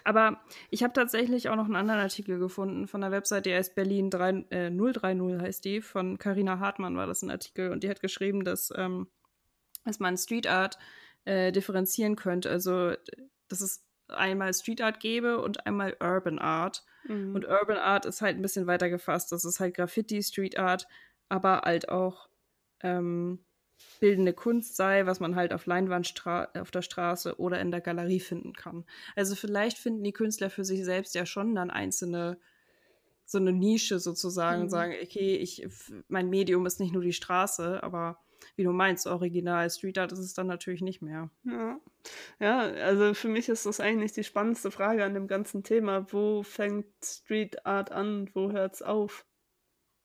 [0.03, 3.75] Aber ich habe tatsächlich auch noch einen anderen Artikel gefunden von der Website, die heißt
[3.75, 7.89] Berlin 3, äh, 030 heißt die, von Carina Hartmann war das ein Artikel und die
[7.89, 9.07] hat geschrieben, dass, ähm,
[9.83, 10.77] dass man Street Art
[11.25, 12.49] äh, differenzieren könnte.
[12.49, 12.93] Also,
[13.47, 16.83] dass es einmal Street Art gäbe und einmal Urban Art.
[17.07, 17.35] mhm.
[17.35, 19.31] Und Urban Art ist halt ein bisschen weiter gefasst.
[19.31, 20.87] Das ist halt Graffiti, Street Art,
[21.29, 22.29] aber halt auch
[22.81, 23.44] ähm,
[23.99, 28.19] bildende Kunst sei, was man halt auf Leinwand auf der Straße oder in der Galerie
[28.19, 28.85] finden kann.
[29.15, 32.39] Also vielleicht finden die Künstler für sich selbst ja schon dann einzelne
[33.25, 34.69] so eine Nische sozusagen und Mhm.
[34.69, 35.67] sagen, okay, ich,
[36.07, 38.19] mein Medium ist nicht nur die Straße, aber
[38.55, 41.31] wie du meinst, original Street Art ist es dann natürlich nicht mehr.
[41.43, 41.79] Ja.
[42.39, 46.11] ja, also für mich ist das eigentlich die spannendste Frage an dem ganzen Thema.
[46.11, 48.29] Wo fängt Street Art an?
[48.33, 49.27] Wo hört's auf?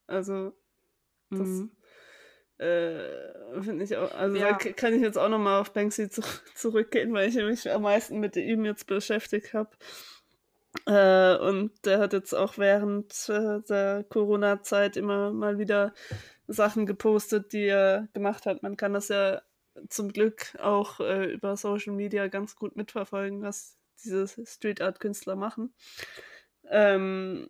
[0.07, 0.53] Also,
[1.35, 1.71] das Mhm.
[2.61, 4.51] Äh, finde ich auch, also Ja.
[4.57, 6.21] da kann ich jetzt auch nochmal auf Banksy zu
[6.55, 9.69] zurückgehen, weil ich mich am meisten mit ihm jetzt beschäftigt habe.
[10.85, 15.93] Äh, und der hat jetzt auch während äh, der Corona-Zeit immer mal wieder
[16.47, 18.63] Sachen gepostet, die er gemacht hat.
[18.63, 19.41] Man kann das ja
[19.89, 25.35] zum Glück auch äh, über Social Media ganz gut mitverfolgen, was diese Street Art Künstler
[25.35, 25.73] machen.
[26.69, 27.49] Ähm,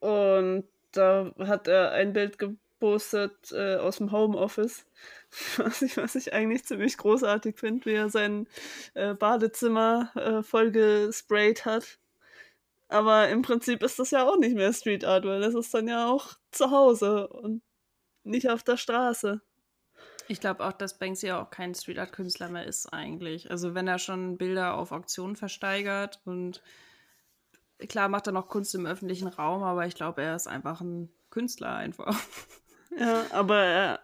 [0.00, 2.38] und da hat er ein Bild
[2.78, 4.86] gepostet äh, aus dem Homeoffice,
[5.56, 8.46] was ich, was ich eigentlich ziemlich großartig finde, wie er sein
[8.94, 11.98] äh, Badezimmer äh, voll gesprayt hat.
[12.88, 15.88] Aber im Prinzip ist das ja auch nicht mehr Street Art, weil das ist dann
[15.88, 17.62] ja auch zu Hause und
[18.22, 19.40] nicht auf der Straße.
[20.28, 23.50] Ich glaube auch, dass Banksy auch kein Street Art Künstler mehr ist eigentlich.
[23.50, 26.62] Also wenn er schon Bilder auf Auktionen versteigert und
[27.88, 31.10] klar macht er noch Kunst im öffentlichen Raum, aber ich glaube, er ist einfach ein
[31.30, 32.16] Künstler einfach.
[32.98, 34.00] Ja, aber er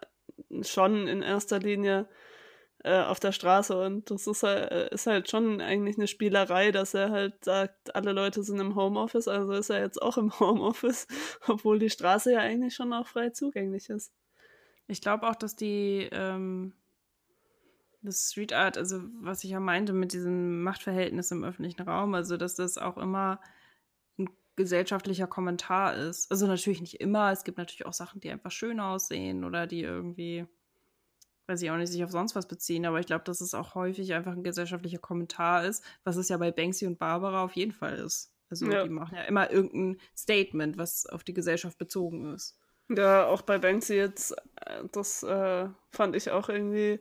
[0.61, 2.07] schon in erster Linie
[2.83, 6.71] äh, auf der Straße und das ist halt, äh, ist halt schon eigentlich eine Spielerei,
[6.71, 10.31] dass er halt sagt, alle Leute sind im Homeoffice, also ist er jetzt auch im
[10.39, 11.07] Homeoffice,
[11.47, 14.13] obwohl die Straße ja eigentlich schon auch frei zugänglich ist.
[14.87, 16.73] Ich glaube auch, dass die ähm,
[18.01, 22.35] das Street Art, also was ich ja meinte mit diesem Machtverhältnis im öffentlichen Raum, also
[22.35, 23.39] dass das auch immer
[24.55, 26.29] gesellschaftlicher Kommentar ist.
[26.31, 29.81] Also natürlich nicht immer, es gibt natürlich auch Sachen, die einfach schön aussehen oder die
[29.81, 30.45] irgendwie,
[31.47, 33.75] weiß ich auch nicht, sich auf sonst was beziehen, aber ich glaube, dass es auch
[33.75, 37.71] häufig einfach ein gesellschaftlicher Kommentar ist, was es ja bei Banksy und Barbara auf jeden
[37.71, 38.31] Fall ist.
[38.49, 38.83] Also Ja.
[38.83, 42.59] die machen ja immer irgendein Statement, was auf die Gesellschaft bezogen ist.
[42.89, 44.35] Ja, auch bei Banksy jetzt,
[44.65, 46.99] äh, das äh, fand ich auch irgendwie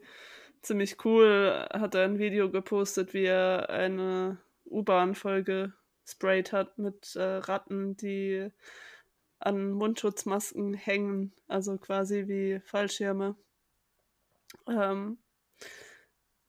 [0.62, 1.67] ziemlich cool.
[1.71, 8.51] Hat er ein Video gepostet, wie er eine U-Bahn-Folge sprayt hat mit äh, Ratten, die
[9.38, 13.37] an Mundschutzmasken hängen, also quasi wie Fallschirme.
[14.69, 15.19] Ähm,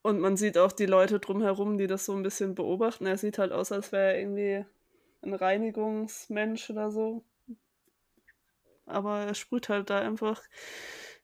[0.04, 3.06] und man sieht auch die Leute drumherum, die das so ein bisschen beobachten.
[3.06, 4.66] Er sieht halt aus, als wäre er irgendwie
[5.22, 7.24] ein Reinigungsmensch oder so.
[8.86, 10.42] Aber er sprüht halt da einfach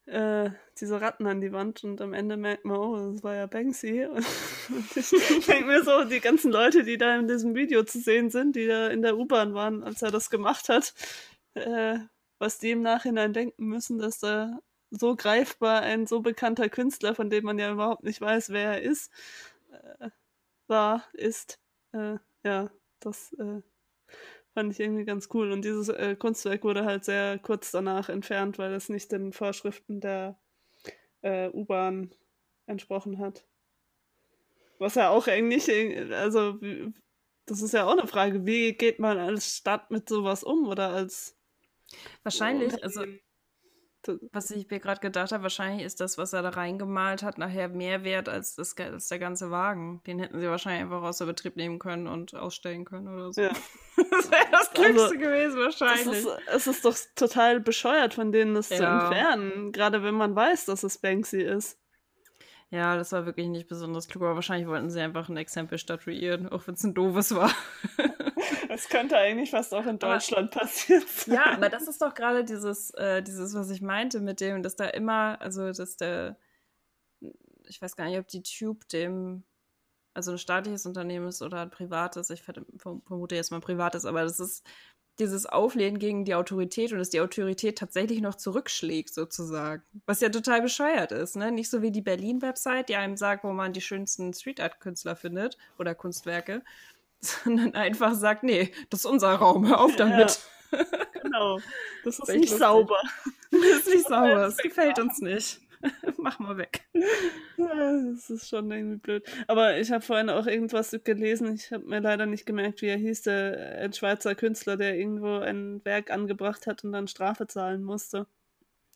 [0.09, 3.45] äh, diese Ratten an die Wand und am Ende merkt man, oh, das war ja
[3.45, 4.05] Banksy.
[4.05, 4.25] Und,
[4.69, 5.09] und ich
[5.47, 8.67] denke mir so, die ganzen Leute, die da in diesem Video zu sehen sind, die
[8.67, 10.93] da in der U-Bahn waren, als er das gemacht hat,
[11.53, 11.99] äh,
[12.39, 14.59] was die im Nachhinein denken müssen, dass da
[14.91, 18.81] so greifbar ein so bekannter Künstler, von dem man ja überhaupt nicht weiß, wer er
[18.81, 19.11] ist,
[19.71, 20.09] äh,
[20.67, 21.59] war, ist.
[21.91, 23.61] Äh, ja, das äh,
[24.53, 25.51] fand ich irgendwie ganz cool.
[25.51, 29.99] Und dieses äh, Kunstwerk wurde halt sehr kurz danach entfernt, weil es nicht den Vorschriften
[29.99, 30.39] der
[31.21, 32.11] äh, U-Bahn
[32.65, 33.45] entsprochen hat.
[34.77, 36.59] Was ja auch eigentlich, äh, also
[37.45, 40.89] das ist ja auch eine Frage, wie geht man als Stadt mit sowas um oder
[40.89, 41.35] als
[42.23, 43.03] Wahrscheinlich, also?
[44.31, 47.67] Was ich mir gerade gedacht habe, wahrscheinlich ist das, was er da reingemalt hat, nachher
[47.67, 50.01] mehr wert als, das, als der ganze Wagen.
[50.07, 53.41] Den hätten sie wahrscheinlich einfach aus der Betrieb nehmen können und ausstellen können oder so.
[53.41, 53.51] Ja.
[54.11, 56.19] Das wäre das Klügste Also, gewesen, Es wahrscheinlich.
[56.19, 59.01] ist, es ist doch total bescheuert von denen, das zu Ja.
[59.09, 61.77] entfernen, gerade wenn man weiß, dass es Banksy ist.
[62.71, 66.47] Ja, das war wirklich nicht besonders klug, aber wahrscheinlich wollten sie einfach ein Exempel statuieren,
[66.47, 67.51] auch wenn es ein doofes war.
[68.67, 71.35] Das könnte eigentlich fast auch in Deutschland passiert sein.
[71.35, 74.75] Ja, aber das ist doch gerade dieses, äh, dieses, was ich meinte mit dem, dass
[74.75, 76.37] da immer, also dass der,
[77.67, 79.43] ich weiß gar nicht, ob die Tube dem,
[80.13, 83.61] also ein staatliches Unternehmen ist oder ein privates, ich ver- verm- vermute jetzt mal ein
[83.61, 84.65] privates, aber das ist
[85.19, 89.83] dieses Auflehnen gegen die Autorität und dass die Autorität tatsächlich noch zurückschlägt, sozusagen.
[90.05, 91.51] Was ja total bescheuert ist, ne?
[91.51, 95.93] Nicht so wie die Berlin-Website, die einem sagt, wo man die schönsten Street-Art-Künstler findet oder
[95.93, 96.63] Kunstwerke,
[97.21, 100.39] sondern einfach sagt, nee, das ist unser Raum, hör auf damit.
[100.71, 100.85] Ja,
[101.21, 101.59] genau.
[102.05, 103.01] Das ist nicht sauber.
[103.51, 105.59] Das ist nicht sauber, das gefällt uns nicht.
[106.17, 106.81] Mach mal weg.
[107.57, 109.29] Das ist schon irgendwie blöd.
[109.47, 111.55] Aber ich habe vorhin auch irgendwas gelesen.
[111.55, 115.39] Ich habe mir leider nicht gemerkt, wie er hieß, der ein Schweizer Künstler, der irgendwo
[115.39, 118.27] ein Werk angebracht hat und dann Strafe zahlen musste.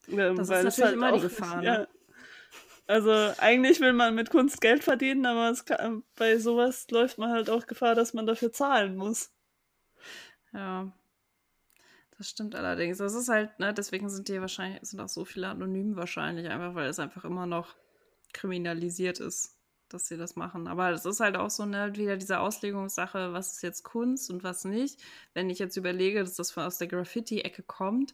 [0.08, 1.58] Das ist natürlich halt immer die Gefahr.
[1.58, 1.66] Ne?
[1.66, 1.88] Ja.
[2.86, 7.50] Also eigentlich will man mit Kunst Geld verdienen, aber kann, bei sowas läuft man halt
[7.50, 9.32] auch Gefahr, dass man dafür zahlen muss.
[10.52, 10.92] Ja.
[12.18, 13.00] Das stimmt allerdings.
[13.00, 16.76] Das ist halt, ne, deswegen sind die wahrscheinlich, sind auch so viele anonym wahrscheinlich, einfach
[16.76, 17.76] weil es einfach immer noch
[18.34, 19.58] kriminalisiert ist,
[19.90, 20.68] dass sie das machen.
[20.68, 24.44] Aber es ist halt auch so, ne, wieder diese Auslegungssache, was ist jetzt Kunst und
[24.44, 25.02] was nicht.
[25.34, 28.14] Wenn ich jetzt überlege, dass das aus der Graffiti-Ecke kommt,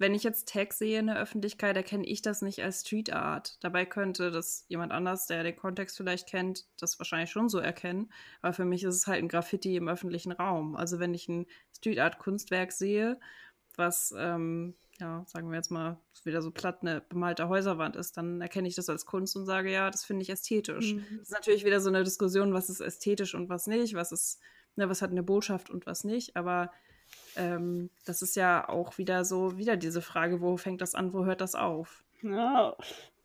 [0.00, 3.58] wenn ich jetzt Tag sehe in der Öffentlichkeit, erkenne ich das nicht als Street Art.
[3.60, 8.10] Dabei könnte das jemand anders, der den Kontext vielleicht kennt, das wahrscheinlich schon so erkennen.
[8.40, 10.74] Aber für mich ist es halt ein Graffiti im öffentlichen Raum.
[10.74, 11.44] Also wenn ich ein
[11.76, 13.20] Street Art Kunstwerk sehe,
[13.76, 18.40] was, ähm, ja, sagen wir jetzt mal, wieder so platt eine bemalte Häuserwand ist, dann
[18.40, 20.94] erkenne ich das als Kunst und sage, ja, das finde ich ästhetisch.
[20.94, 21.04] Mhm.
[21.18, 24.40] Das ist natürlich wieder so eine Diskussion, was ist ästhetisch und was nicht, was ist,
[24.76, 26.36] ne, was hat eine Botschaft und was nicht.
[26.36, 26.70] Aber
[27.36, 31.24] ähm, das ist ja auch wieder so, wieder diese Frage, wo fängt das an, wo
[31.24, 32.02] hört das auf?
[32.22, 32.76] Ja,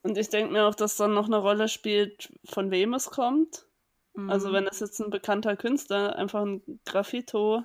[0.03, 3.65] und ich denke mir auch, dass dann noch eine Rolle spielt, von wem es kommt.
[4.13, 4.29] Mhm.
[4.29, 7.63] Also wenn es jetzt ein bekannter Künstler einfach ein Graffito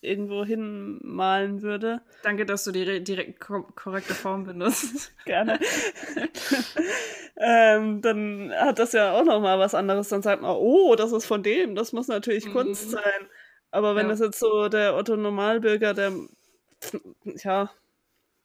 [0.00, 2.00] irgendwo hinmalen würde.
[2.22, 5.12] Danke, dass du die direkt korrekte Form benutzt.
[5.24, 5.58] Gerne.
[7.36, 10.08] ähm, dann hat das ja auch nochmal was anderes.
[10.08, 12.52] Dann sagt man, oh, das ist von dem, das muss natürlich mhm.
[12.52, 13.26] Kunst sein.
[13.70, 14.12] Aber wenn ja.
[14.12, 16.12] das jetzt so der Otto Normalbürger, der
[17.24, 17.70] ja,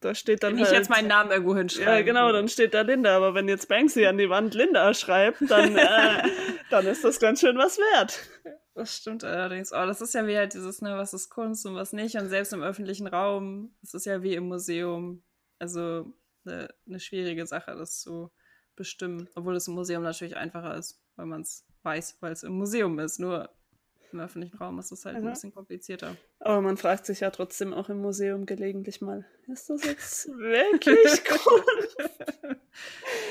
[0.01, 0.71] da steht dann wenn halt.
[0.71, 1.91] ich jetzt meinen Namen irgendwo hinschreibe.
[1.91, 3.15] Ja, genau, dann steht da Linda.
[3.15, 6.23] Aber wenn jetzt Banksy an die Wand Linda schreibt, dann, äh,
[6.71, 8.19] dann ist das ganz schön was wert.
[8.73, 9.71] Das stimmt allerdings.
[9.71, 12.15] Oh, das ist ja wie halt dieses, ne, was ist Kunst und was nicht.
[12.15, 15.23] Und selbst im öffentlichen Raum, das ist ja wie im Museum.
[15.59, 16.11] Also
[16.45, 18.31] eine, eine schwierige Sache, das zu
[18.75, 19.29] bestimmen.
[19.35, 22.97] Obwohl es im Museum natürlich einfacher ist, weil man es weiß, weil es im Museum
[22.97, 23.19] ist.
[23.19, 23.51] Nur
[24.13, 25.27] im öffentlichen Raum ist das halt mhm.
[25.27, 26.15] ein bisschen komplizierter.
[26.39, 31.21] Aber man fragt sich ja trotzdem auch im Museum gelegentlich mal, ist das jetzt wirklich
[31.29, 31.63] cool?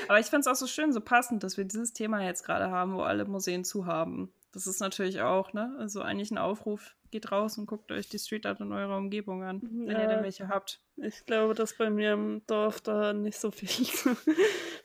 [0.09, 2.71] Aber ich finde es auch so schön, so passend, dass wir dieses Thema jetzt gerade
[2.71, 4.33] haben, wo alle Museen zu haben.
[4.53, 5.77] Das ist natürlich auch, ne?
[5.79, 9.43] Also eigentlich ein Aufruf, geht raus und guckt euch die Street Art in eurer Umgebung
[9.43, 10.81] an, wenn ja, ihr denn welche habt.
[10.97, 14.17] Ich glaube, dass bei mir im Dorf da nicht so viel zu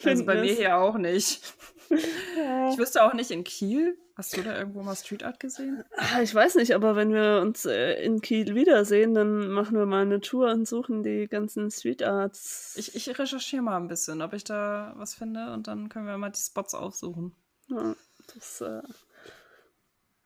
[0.04, 0.42] Also bei ist.
[0.42, 1.42] mir hier auch nicht.
[2.72, 3.98] Ich wüsste auch nicht in Kiel.
[4.16, 5.84] Hast du da irgendwo mal Street Art gesehen?
[5.98, 9.86] Ah, ich weiß nicht, aber wenn wir uns äh, in Kiel wiedersehen, dann machen wir
[9.86, 12.76] mal eine Tour und suchen die ganzen Street Arts.
[12.78, 16.18] Ich, ich recherchiere mal ein bisschen, ob ich da was finde und dann können wir
[16.18, 17.36] mal die Spots aufsuchen.
[17.70, 17.96] Ja,
[18.34, 18.82] das äh,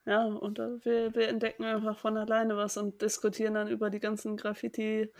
[0.06, 4.36] ja, und wir, wir entdecken einfach von alleine was und diskutieren dann über die ganzen
[4.36, 5.12] Graffiti,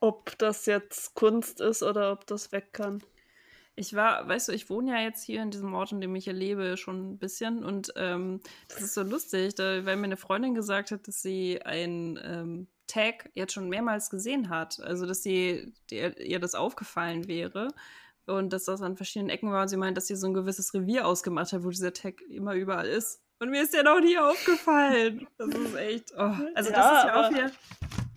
[0.00, 3.02] ob das jetzt Kunst ist oder ob das weg kann.
[3.78, 6.24] Ich war, weißt du, ich wohne ja jetzt hier in diesem Ort, in dem ich
[6.24, 10.16] hier lebe, schon ein bisschen und ähm, das ist so lustig, da, weil mir eine
[10.16, 14.80] Freundin gesagt hat, dass sie ein ähm, Tag jetzt schon mehrmals gesehen hat.
[14.80, 17.68] Also, dass sie ihr, ihr das aufgefallen wäre
[18.26, 20.74] und dass das an verschiedenen Ecken war und sie meint, dass sie so ein gewisses
[20.74, 23.22] Revier ausgemacht hat, wo dieser Tag immer überall ist.
[23.40, 25.28] Und mir ist der noch nie aufgefallen.
[25.38, 26.12] Das ist echt.
[26.16, 26.34] Oh.
[26.54, 27.52] Also, das ist ja auch hier.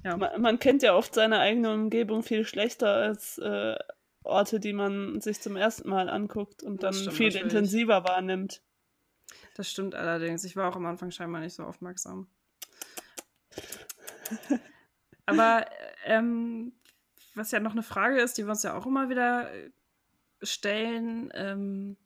[0.04, 0.18] Ja.
[0.18, 3.76] Man, man, kennt ja oft seine eigene Umgebung viel schlechter als äh,
[4.24, 7.42] Orte, die man sich zum ersten Mal anguckt und dann viel natürlich.
[7.42, 8.62] intensiver wahrnimmt.
[9.56, 10.44] Das stimmt allerdings.
[10.44, 12.28] Ich war auch am Anfang scheinbar nicht so aufmerksam.
[15.26, 15.66] Aber
[16.06, 16.74] ähm,
[17.36, 19.70] was ja noch eine Frage ist, die wir uns ja auch immer wieder äh,
[20.42, 21.98] stellen, ähm,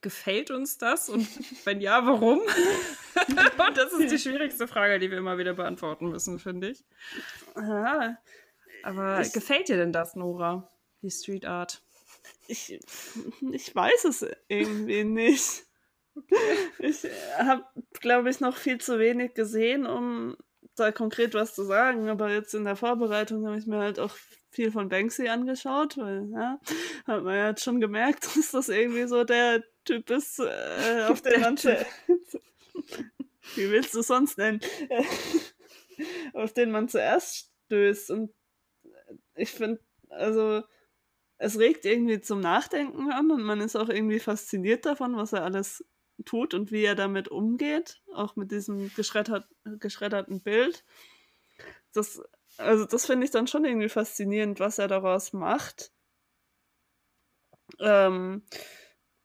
[0.00, 1.08] gefällt uns das?
[1.08, 1.26] Und
[1.64, 2.40] wenn ja, warum?
[3.28, 6.84] und das ist die schwierigste Frage, die wir immer wieder beantworten müssen, finde ich.
[7.54, 8.16] Aha.
[8.82, 10.70] Aber ich, gefällt dir denn das, Nora,
[11.02, 11.82] die Street Art?
[12.48, 12.78] Ich,
[13.52, 15.64] ich weiß es irgendwie nicht.
[16.78, 17.06] Ich
[17.38, 17.64] habe,
[18.00, 20.36] glaube ich, noch viel zu wenig gesehen, um
[20.76, 24.14] da konkret was zu sagen, aber jetzt in der Vorbereitung habe ich mir halt auch
[24.50, 26.60] viel von Banksy angeschaut, weil, ja,
[27.06, 31.40] hat man ja schon gemerkt, dass das irgendwie so der Typ ist, äh, auf den
[31.40, 31.56] man
[33.54, 34.60] wie willst du es sonst nennen,
[36.34, 38.10] auf den man zuerst stößt.
[38.10, 38.32] Und
[39.34, 40.62] ich finde, also
[41.38, 45.44] es regt irgendwie zum Nachdenken an und man ist auch irgendwie fasziniert davon, was er
[45.44, 45.84] alles
[46.24, 50.84] tut und wie er damit umgeht, auch mit diesem geschreddert, geschredderten Bild.
[51.92, 52.22] Das,
[52.56, 55.92] also das finde ich dann schon irgendwie faszinierend, was er daraus macht.
[57.80, 58.42] Ähm,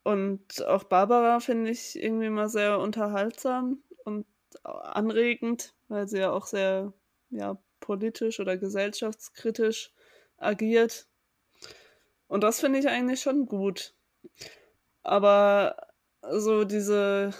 [0.02, 4.26] und auch Barbara finde ich irgendwie mal sehr unterhaltsam und
[4.64, 6.92] anregend, weil sie ja auch sehr
[7.30, 9.92] ja, politisch oder gesellschaftskritisch
[10.36, 11.08] agiert.
[12.32, 13.92] Und das finde ich eigentlich schon gut.
[15.02, 15.76] Aber
[16.30, 17.34] so diese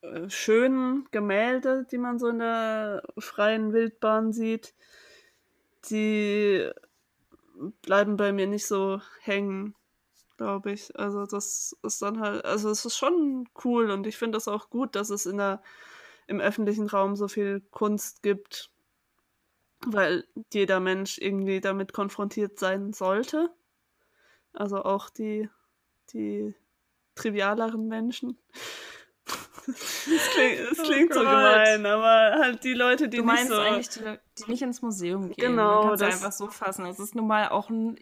[0.00, 4.74] äh, schönen Gemälde, die man so in der freien Wildbahn sieht,
[5.88, 6.68] die
[7.82, 9.76] bleiben bei mir nicht so hängen,
[10.38, 10.98] glaube ich.
[10.98, 14.70] Also das ist dann halt, also es ist schon cool und ich finde das auch
[14.70, 15.62] gut, dass es in der,
[16.26, 18.72] im öffentlichen Raum so viel Kunst gibt,
[19.86, 23.54] weil jeder Mensch irgendwie damit konfrontiert sein sollte.
[24.52, 25.48] Also auch die,
[26.12, 26.54] die
[27.14, 28.38] trivialeren Menschen.
[29.64, 33.44] Das klingt, das oh klingt oh so gemein, aber halt die Leute, die du meinst
[33.44, 33.60] nicht so...
[33.60, 35.50] eigentlich die, die nicht ins Museum gehen.
[35.50, 35.84] Genau.
[35.84, 36.84] Man kann es einfach so fassen.
[36.86, 37.96] Es ist nun mal auch ein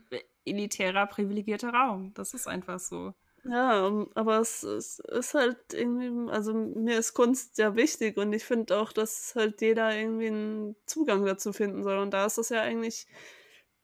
[0.46, 2.14] elitärer, privilegierter Raum.
[2.14, 3.12] Das ist einfach so.
[3.44, 8.44] Ja, aber es, es ist halt irgendwie, also mir ist Kunst ja wichtig und ich
[8.44, 11.98] finde auch, dass halt jeder irgendwie einen Zugang dazu finden soll.
[11.98, 13.07] Und da ist das ja eigentlich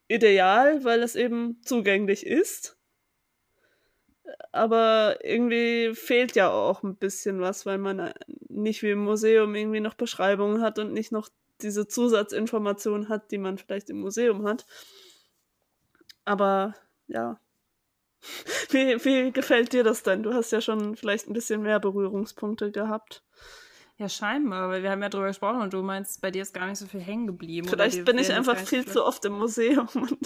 [0.08, 2.76] ideal, weil es eben zugänglich ist.
[4.52, 8.12] Aber irgendwie fehlt ja auch ein bisschen was, weil man
[8.48, 11.28] nicht wie im Museum irgendwie noch Beschreibungen hat und nicht noch
[11.62, 14.66] diese Zusatzinformationen hat, die man vielleicht im Museum hat.
[16.24, 16.74] Aber
[17.06, 17.40] ja.
[18.70, 20.24] Wie, wie gefällt dir das denn?
[20.24, 23.22] Du hast ja schon vielleicht ein bisschen mehr Berührungspunkte gehabt.
[23.98, 26.66] Ja, scheinbar, weil wir haben ja drüber gesprochen und du meinst, bei dir ist gar
[26.66, 27.66] nicht so viel hängen geblieben.
[27.66, 30.20] Vielleicht bin ich einfach viel zu oft im Museum und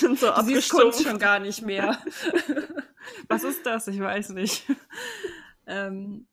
[0.00, 1.02] bin so abgestumpft.
[1.02, 2.00] schon gar nicht mehr.
[3.28, 3.88] Was ist das?
[3.88, 4.64] Ich weiß nicht.
[5.66, 6.28] ähm,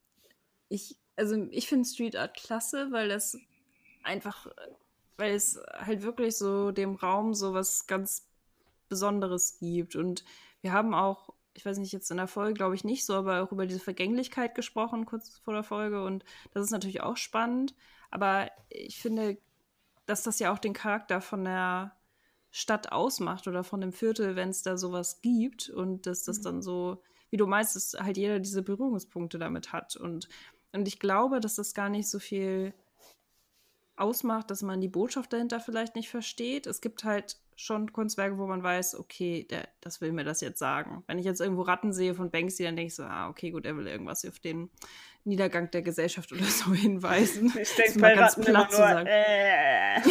[0.70, 3.38] ich, also ich finde Street Art klasse, weil das
[4.04, 4.48] einfach,
[5.18, 8.28] weil es halt wirklich so dem Raum so was ganz
[8.88, 9.96] Besonderes gibt.
[9.96, 10.24] Und
[10.62, 13.42] wir haben auch, ich weiß nicht, jetzt in der Folge glaube ich nicht so, aber
[13.42, 16.04] auch über diese Vergänglichkeit gesprochen, kurz vor der Folge.
[16.04, 17.74] Und das ist natürlich auch spannend.
[18.12, 19.38] Aber ich finde,
[20.06, 21.96] dass das ja auch den Charakter von der
[22.52, 26.44] Stadt ausmacht oder von dem Viertel, wenn es da sowas gibt und dass das mhm.
[26.44, 29.96] dann so, wie du meinst, dass halt jeder diese Berührungspunkte damit hat.
[29.96, 30.28] Und,
[30.74, 32.74] und ich glaube, dass das gar nicht so viel
[33.96, 36.68] ausmacht, dass man die Botschaft dahinter vielleicht nicht versteht.
[36.68, 40.60] Es gibt halt schon Kunstwerke, wo man weiß, okay, der, das will mir das jetzt
[40.60, 41.04] sagen.
[41.08, 43.66] Wenn ich jetzt irgendwo Ratten sehe von Banksy, dann denke ich so, ah, okay, gut,
[43.66, 44.70] er will irgendwas auf den
[45.24, 47.54] Niedergang der Gesellschaft oder so hinweisen.
[47.60, 50.02] Ich denke bei Ratten immer nur, äh.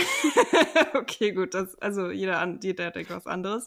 [0.95, 3.67] okay, gut, das, also jeder, jeder denkt was anderes.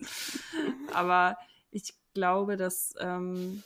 [0.94, 1.38] Aber
[1.72, 3.64] ich glaube, dass ähm,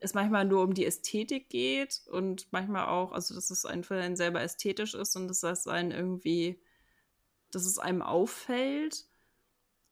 [0.00, 4.16] es manchmal nur um die Ästhetik geht und manchmal auch, also dass es einfach einen
[4.16, 6.58] selber ästhetisch ist und dass das einen irgendwie,
[7.52, 9.04] dass es einem auffällt.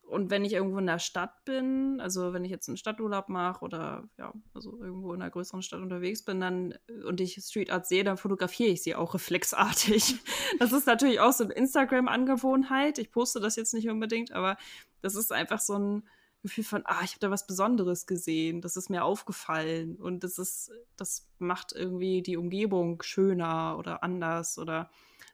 [0.08, 3.62] Und wenn ich irgendwo in der Stadt bin, also wenn ich jetzt einen Stadturlaub mache
[3.62, 6.74] oder ja, also irgendwo in einer größeren Stadt unterwegs bin, dann
[7.06, 10.16] und ich Street Art sehe, dann fotografiere ich sie auch reflexartig.
[10.58, 12.98] Das ist natürlich auch so eine Instagram-Angewohnheit.
[12.98, 14.56] Ich poste das jetzt nicht unbedingt, aber
[15.02, 16.08] das ist einfach so ein
[16.42, 20.38] Gefühl von, ah, ich habe da was Besonderes gesehen, das ist mir aufgefallen und das
[20.38, 24.90] ist, das macht irgendwie die Umgebung schöner oder anders oder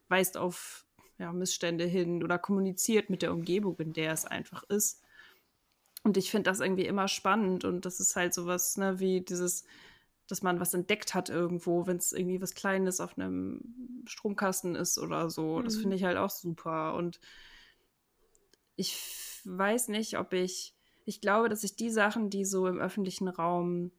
[0.08, 0.83] weist auf
[1.18, 5.02] ja, Missstände hin oder kommuniziert mit der Umgebung, in der es einfach ist.
[6.02, 9.64] Und ich finde das irgendwie immer spannend und das ist halt sowas, ne, wie dieses,
[10.28, 14.98] dass man was entdeckt hat irgendwo, wenn es irgendwie was Kleines auf einem Stromkasten ist
[14.98, 15.58] oder so.
[15.58, 15.64] Mhm.
[15.64, 16.94] Das finde ich halt auch super.
[16.94, 17.20] Und
[18.76, 23.28] ich weiß nicht, ob ich ich glaube, dass ich die Sachen, die so im öffentlichen
[23.28, 23.90] Raum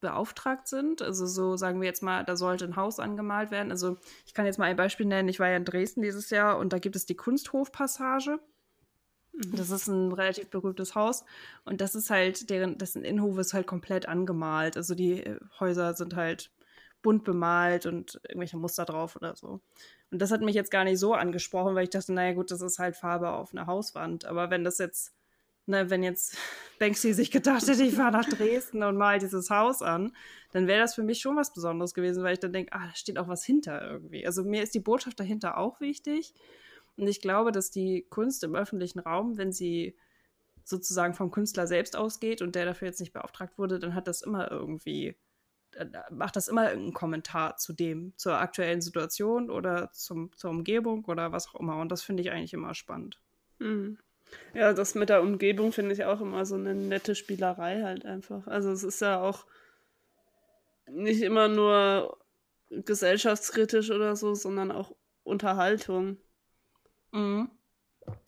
[0.00, 3.70] beauftragt sind, also so sagen wir jetzt mal, da sollte ein Haus angemalt werden.
[3.70, 3.96] Also
[4.26, 5.28] ich kann jetzt mal ein Beispiel nennen.
[5.28, 8.38] Ich war ja in Dresden dieses Jahr und da gibt es die Kunsthofpassage.
[9.32, 9.56] Mhm.
[9.56, 11.24] Das ist ein relativ berühmtes Haus
[11.64, 14.76] und das ist halt, deren, dessen Innenhof ist halt komplett angemalt.
[14.76, 16.50] Also die äh, Häuser sind halt
[17.02, 19.60] bunt bemalt und irgendwelche Muster drauf oder so.
[20.10, 22.60] Und das hat mich jetzt gar nicht so angesprochen, weil ich dachte, naja gut, das
[22.60, 24.24] ist halt Farbe auf einer Hauswand.
[24.24, 25.12] Aber wenn das jetzt
[25.68, 26.36] ne, wenn jetzt
[26.78, 30.12] Banksy sich gedacht hätte, ich fahre nach Dresden und mal dieses Haus an,
[30.52, 32.94] dann wäre das für mich schon was Besonderes gewesen, weil ich dann denke, ah, da
[32.94, 34.26] steht auch was hinter irgendwie.
[34.26, 36.34] Also mir ist die Botschaft dahinter auch wichtig.
[36.96, 39.96] Und ich glaube, dass die Kunst im öffentlichen Raum, wenn sie
[40.64, 44.22] sozusagen vom Künstler selbst ausgeht und der dafür jetzt nicht beauftragt wurde, dann hat das
[44.22, 45.16] immer irgendwie,
[46.10, 51.32] macht das immer irgendeinen Kommentar zu dem, zur aktuellen Situation oder zum, zur Umgebung oder
[51.32, 51.76] was auch immer.
[51.80, 53.20] Und das finde ich eigentlich immer spannend.
[53.58, 53.98] Mhm.
[54.54, 58.46] Ja, das mit der Umgebung finde ich auch immer so eine nette Spielerei halt einfach.
[58.46, 59.46] Also es ist ja auch
[60.86, 62.18] nicht immer nur
[62.70, 66.18] gesellschaftskritisch oder so, sondern auch Unterhaltung.
[67.12, 67.50] Mhm.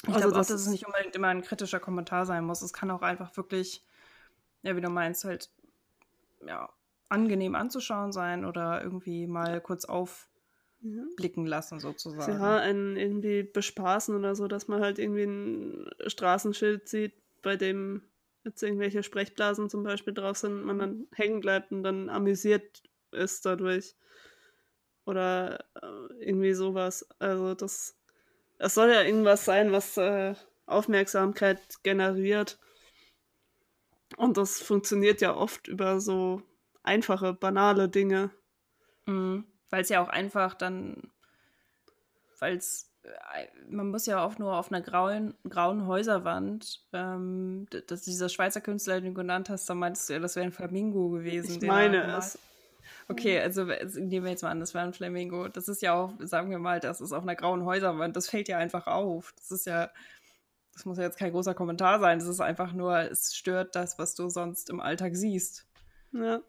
[0.02, 2.62] Ich also glaube auch, dass es nicht unbedingt immer ein kritischer Kommentar sein muss.
[2.62, 3.84] Es kann auch einfach wirklich,
[4.62, 5.50] ja, wie du meinst, halt,
[6.46, 6.70] ja,
[7.08, 10.28] angenehm anzuschauen sein oder irgendwie mal kurz auf,
[10.82, 11.02] ja.
[11.16, 12.32] blicken lassen, sozusagen.
[12.32, 18.02] Ja, einen irgendwie bespaßen oder so, dass man halt irgendwie ein Straßenschild sieht, bei dem
[18.44, 23.44] jetzt irgendwelche Sprechblasen zum Beispiel drauf sind, man dann hängen bleibt und dann amüsiert ist
[23.44, 23.94] dadurch.
[25.04, 27.06] Oder äh, irgendwie sowas.
[27.18, 27.96] Also das,
[28.58, 30.34] es soll ja irgendwas sein, was äh,
[30.66, 32.58] Aufmerksamkeit generiert.
[34.16, 36.42] Und das funktioniert ja oft über so
[36.82, 38.30] einfache, banale Dinge.
[39.06, 39.44] Mhm.
[39.70, 41.10] Weil es ja auch einfach dann,
[42.38, 48.02] weil es, äh, man muss ja auch nur auf einer grauen, grauen Häuserwand, ähm, dass
[48.02, 51.10] dieser Schweizer Künstler, den du genannt hast, da meintest du ja, das wäre ein Flamingo
[51.10, 51.62] gewesen.
[51.62, 52.38] Ich meine es.
[53.08, 55.48] Okay, also nehmen wir jetzt mal an, das wäre ein Flamingo.
[55.48, 58.14] Das ist ja auch, sagen wir mal, das ist auf einer grauen Häuserwand.
[58.16, 59.32] Das fällt ja einfach auf.
[59.36, 59.90] Das ist ja,
[60.72, 62.20] das muss ja jetzt kein großer Kommentar sein.
[62.20, 65.66] Das ist einfach nur, es stört das, was du sonst im Alltag siehst.
[66.12, 66.40] Ja.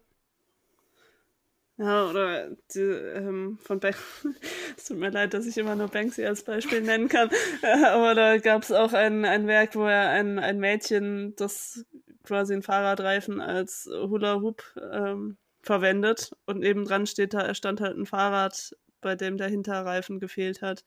[1.78, 3.96] Ja, oder die, ähm, von Bank
[4.76, 7.30] es tut mir leid, dass ich immer nur Banksy als Beispiel nennen kann,
[7.62, 11.86] aber da gab es auch ein, ein Werk, wo er ein, ein Mädchen, das
[12.24, 14.62] quasi einen Fahrradreifen als Hula Hoop
[14.92, 20.60] ähm, verwendet und nebendran steht da, stand halt ein Fahrrad, bei dem der Hinterreifen gefehlt
[20.62, 20.84] hat.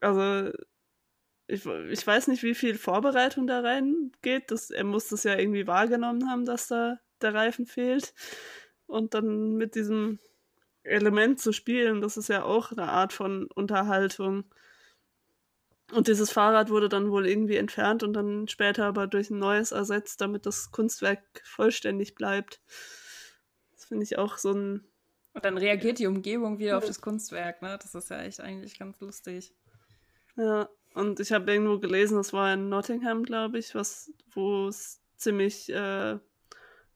[0.00, 0.52] Also
[1.48, 4.52] ich, ich weiß nicht, wie viel Vorbereitung da reingeht.
[4.70, 8.14] Er muss das ja irgendwie wahrgenommen haben, dass da der Reifen fehlt
[8.88, 10.18] und dann mit diesem
[10.82, 14.44] Element zu spielen, das ist ja auch eine Art von Unterhaltung.
[15.92, 19.72] Und dieses Fahrrad wurde dann wohl irgendwie entfernt und dann später aber durch ein neues
[19.72, 22.60] ersetzt, damit das Kunstwerk vollständig bleibt.
[23.72, 24.84] Das finde ich auch so ein.
[25.32, 27.78] Und dann reagiert die Umgebung wieder auf das Kunstwerk, ne?
[27.80, 29.54] Das ist ja echt eigentlich ganz lustig.
[30.36, 35.00] Ja, und ich habe irgendwo gelesen, das war in Nottingham, glaube ich, was, wo es
[35.16, 36.18] ziemlich äh,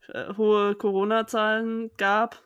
[0.08, 2.42] äh, hohe Corona-Zahlen gab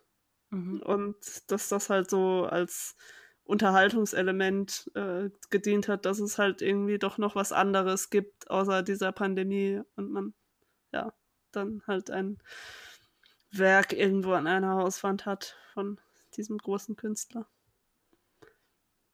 [0.50, 0.80] mhm.
[0.82, 1.16] und
[1.50, 2.96] dass das halt so als
[3.44, 9.12] Unterhaltungselement äh, gedient hat, dass es halt irgendwie doch noch was anderes gibt außer dieser
[9.12, 10.34] Pandemie und man
[10.92, 11.12] ja
[11.52, 12.38] dann halt ein
[13.52, 16.00] Werk irgendwo an einer Hauswand hat von
[16.36, 17.46] diesem großen Künstler.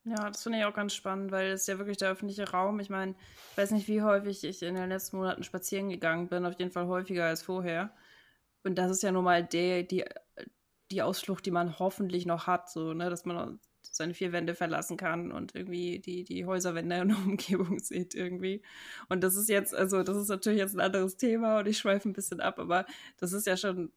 [0.05, 2.80] Ja, das finde ich auch ganz spannend, weil es ja wirklich der öffentliche Raum.
[2.80, 3.14] Ich meine,
[3.53, 6.72] ich weiß nicht, wie häufig ich in den letzten Monaten spazieren gegangen bin, auf jeden
[6.72, 7.95] Fall häufiger als vorher.
[8.64, 10.04] Und das ist ja nun mal die, die,
[10.90, 14.96] die Ausflucht, die man hoffentlich noch hat, so, ne, dass man seine vier Wände verlassen
[14.96, 18.62] kann und irgendwie die, die Häuserwände in der Umgebung sieht irgendwie.
[19.08, 22.08] Und das ist jetzt, also das ist natürlich jetzt ein anderes Thema und ich schweife
[22.08, 22.86] ein bisschen ab, aber
[23.18, 23.92] das ist ja schon,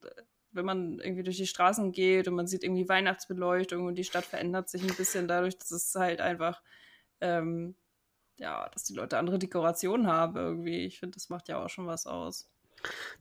[0.51, 4.25] wenn man irgendwie durch die Straßen geht und man sieht irgendwie Weihnachtsbeleuchtung und die Stadt
[4.25, 6.61] verändert sich ein bisschen dadurch, dass es halt einfach,
[7.21, 7.75] ähm,
[8.37, 10.85] ja, dass die Leute andere Dekorationen haben irgendwie.
[10.85, 12.49] Ich finde, das macht ja auch schon was aus.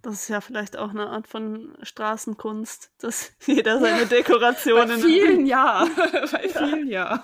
[0.03, 5.01] Das ist ja vielleicht auch eine Art von Straßenkunst, dass jeder seine Dekorationen.
[5.01, 5.89] Bei vielen ja.
[6.33, 7.23] Bei vielen ja.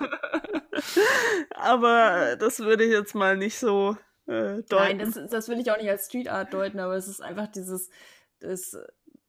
[1.50, 4.68] aber das würde ich jetzt mal nicht so äh, deuten.
[4.70, 7.48] Nein, das, das will ich auch nicht als Street Art deuten, aber es ist einfach
[7.48, 7.90] dieses,
[8.38, 8.76] das,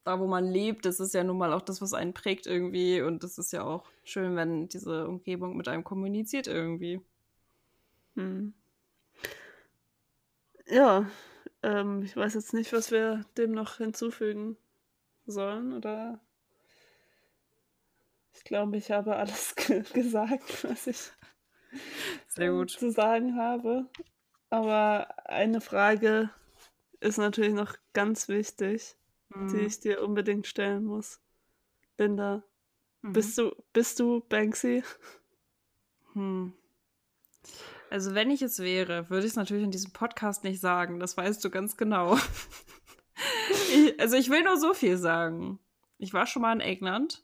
[0.04, 3.02] da wo man lebt, das ist ja nun mal auch das, was einen prägt irgendwie.
[3.02, 7.02] Und das ist ja auch schön, wenn diese Umgebung mit einem kommuniziert irgendwie.
[8.16, 8.54] Hm.
[10.68, 11.06] Ja,
[11.64, 14.58] ähm, ich weiß jetzt nicht, was wir dem noch hinzufügen
[15.26, 16.20] sollen, oder?
[18.34, 19.56] Ich glaube, ich habe alles
[19.94, 21.12] gesagt, was ich
[22.36, 22.72] gut.
[22.72, 23.88] zu sagen habe.
[24.50, 26.30] Aber eine Frage
[27.00, 28.96] ist natürlich noch ganz wichtig,
[29.30, 29.48] mhm.
[29.50, 31.22] die ich dir unbedingt stellen muss.
[31.98, 32.44] Linda,
[33.02, 33.14] mhm.
[33.14, 34.84] bist du bist du Banksy?
[36.14, 36.54] Hm.
[37.92, 41.02] Also wenn ich es wäre, würde ich es natürlich in diesem Podcast nicht sagen.
[41.02, 42.18] Das weißt du ganz genau.
[43.74, 45.60] ich, also ich will nur so viel sagen.
[45.98, 47.22] Ich war schon mal in England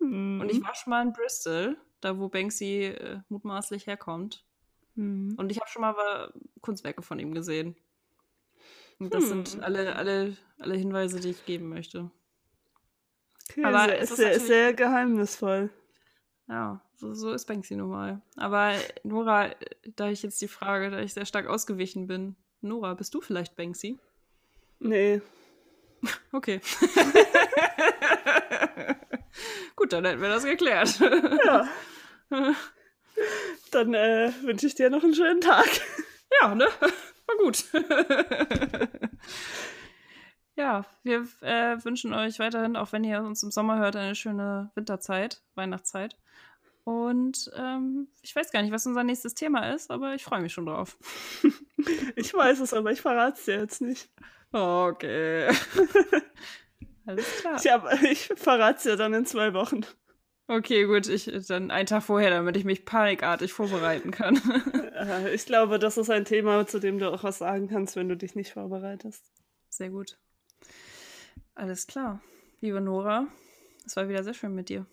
[0.00, 0.40] mhm.
[0.40, 4.44] und ich war schon mal in Bristol, da wo Banksy äh, mutmaßlich herkommt.
[4.96, 5.36] Mhm.
[5.38, 7.76] Und ich habe schon mal Kunstwerke von ihm gesehen.
[8.98, 9.46] Und das hm.
[9.46, 12.10] sind alle, alle, alle Hinweise, die ich geben möchte.
[13.50, 15.70] Okay, Aber sehr, es ist sehr, sehr geheimnisvoll.
[16.48, 18.22] Ja, so, so ist Banksy nun mal.
[18.36, 19.50] Aber Nora,
[19.96, 23.56] da ich jetzt die Frage, da ich sehr stark ausgewichen bin, Nora, bist du vielleicht
[23.56, 23.98] Banksy?
[24.80, 25.20] Nee.
[26.30, 26.60] Okay.
[29.74, 31.00] Gut, dann hätten wir das geklärt.
[31.44, 31.66] ja.
[33.72, 35.66] Dann äh, wünsche ich dir noch einen schönen Tag.
[36.40, 36.68] Ja, ne?
[37.26, 37.64] War gut.
[40.58, 44.70] Ja, wir äh, wünschen euch weiterhin, auch wenn ihr uns im Sommer hört, eine schöne
[44.74, 46.16] Winterzeit, Weihnachtszeit.
[46.82, 50.52] Und ähm, ich weiß gar nicht, was unser nächstes Thema ist, aber ich freue mich
[50.52, 50.98] schon drauf.
[52.16, 54.10] ich weiß es, aber ich verrate es dir jetzt nicht.
[54.50, 55.48] Okay.
[57.06, 57.94] Alles klar.
[58.02, 59.82] Ich, ich verrate es dir dann in zwei Wochen.
[60.48, 64.40] Okay, gut, ich dann einen Tag vorher, damit ich mich panikartig vorbereiten kann.
[64.94, 68.08] Äh, ich glaube, das ist ein Thema, zu dem du auch was sagen kannst, wenn
[68.08, 69.30] du dich nicht vorbereitest.
[69.68, 70.18] Sehr gut.
[71.58, 72.22] Alles klar.
[72.60, 73.26] Liebe Nora,
[73.84, 74.86] es war wieder sehr schön mit dir.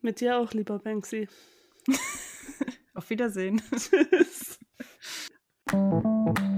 [0.00, 1.28] Mit dir auch, lieber Banksy.
[2.94, 3.62] Auf Wiedersehen.
[3.70, 4.58] Tschüss.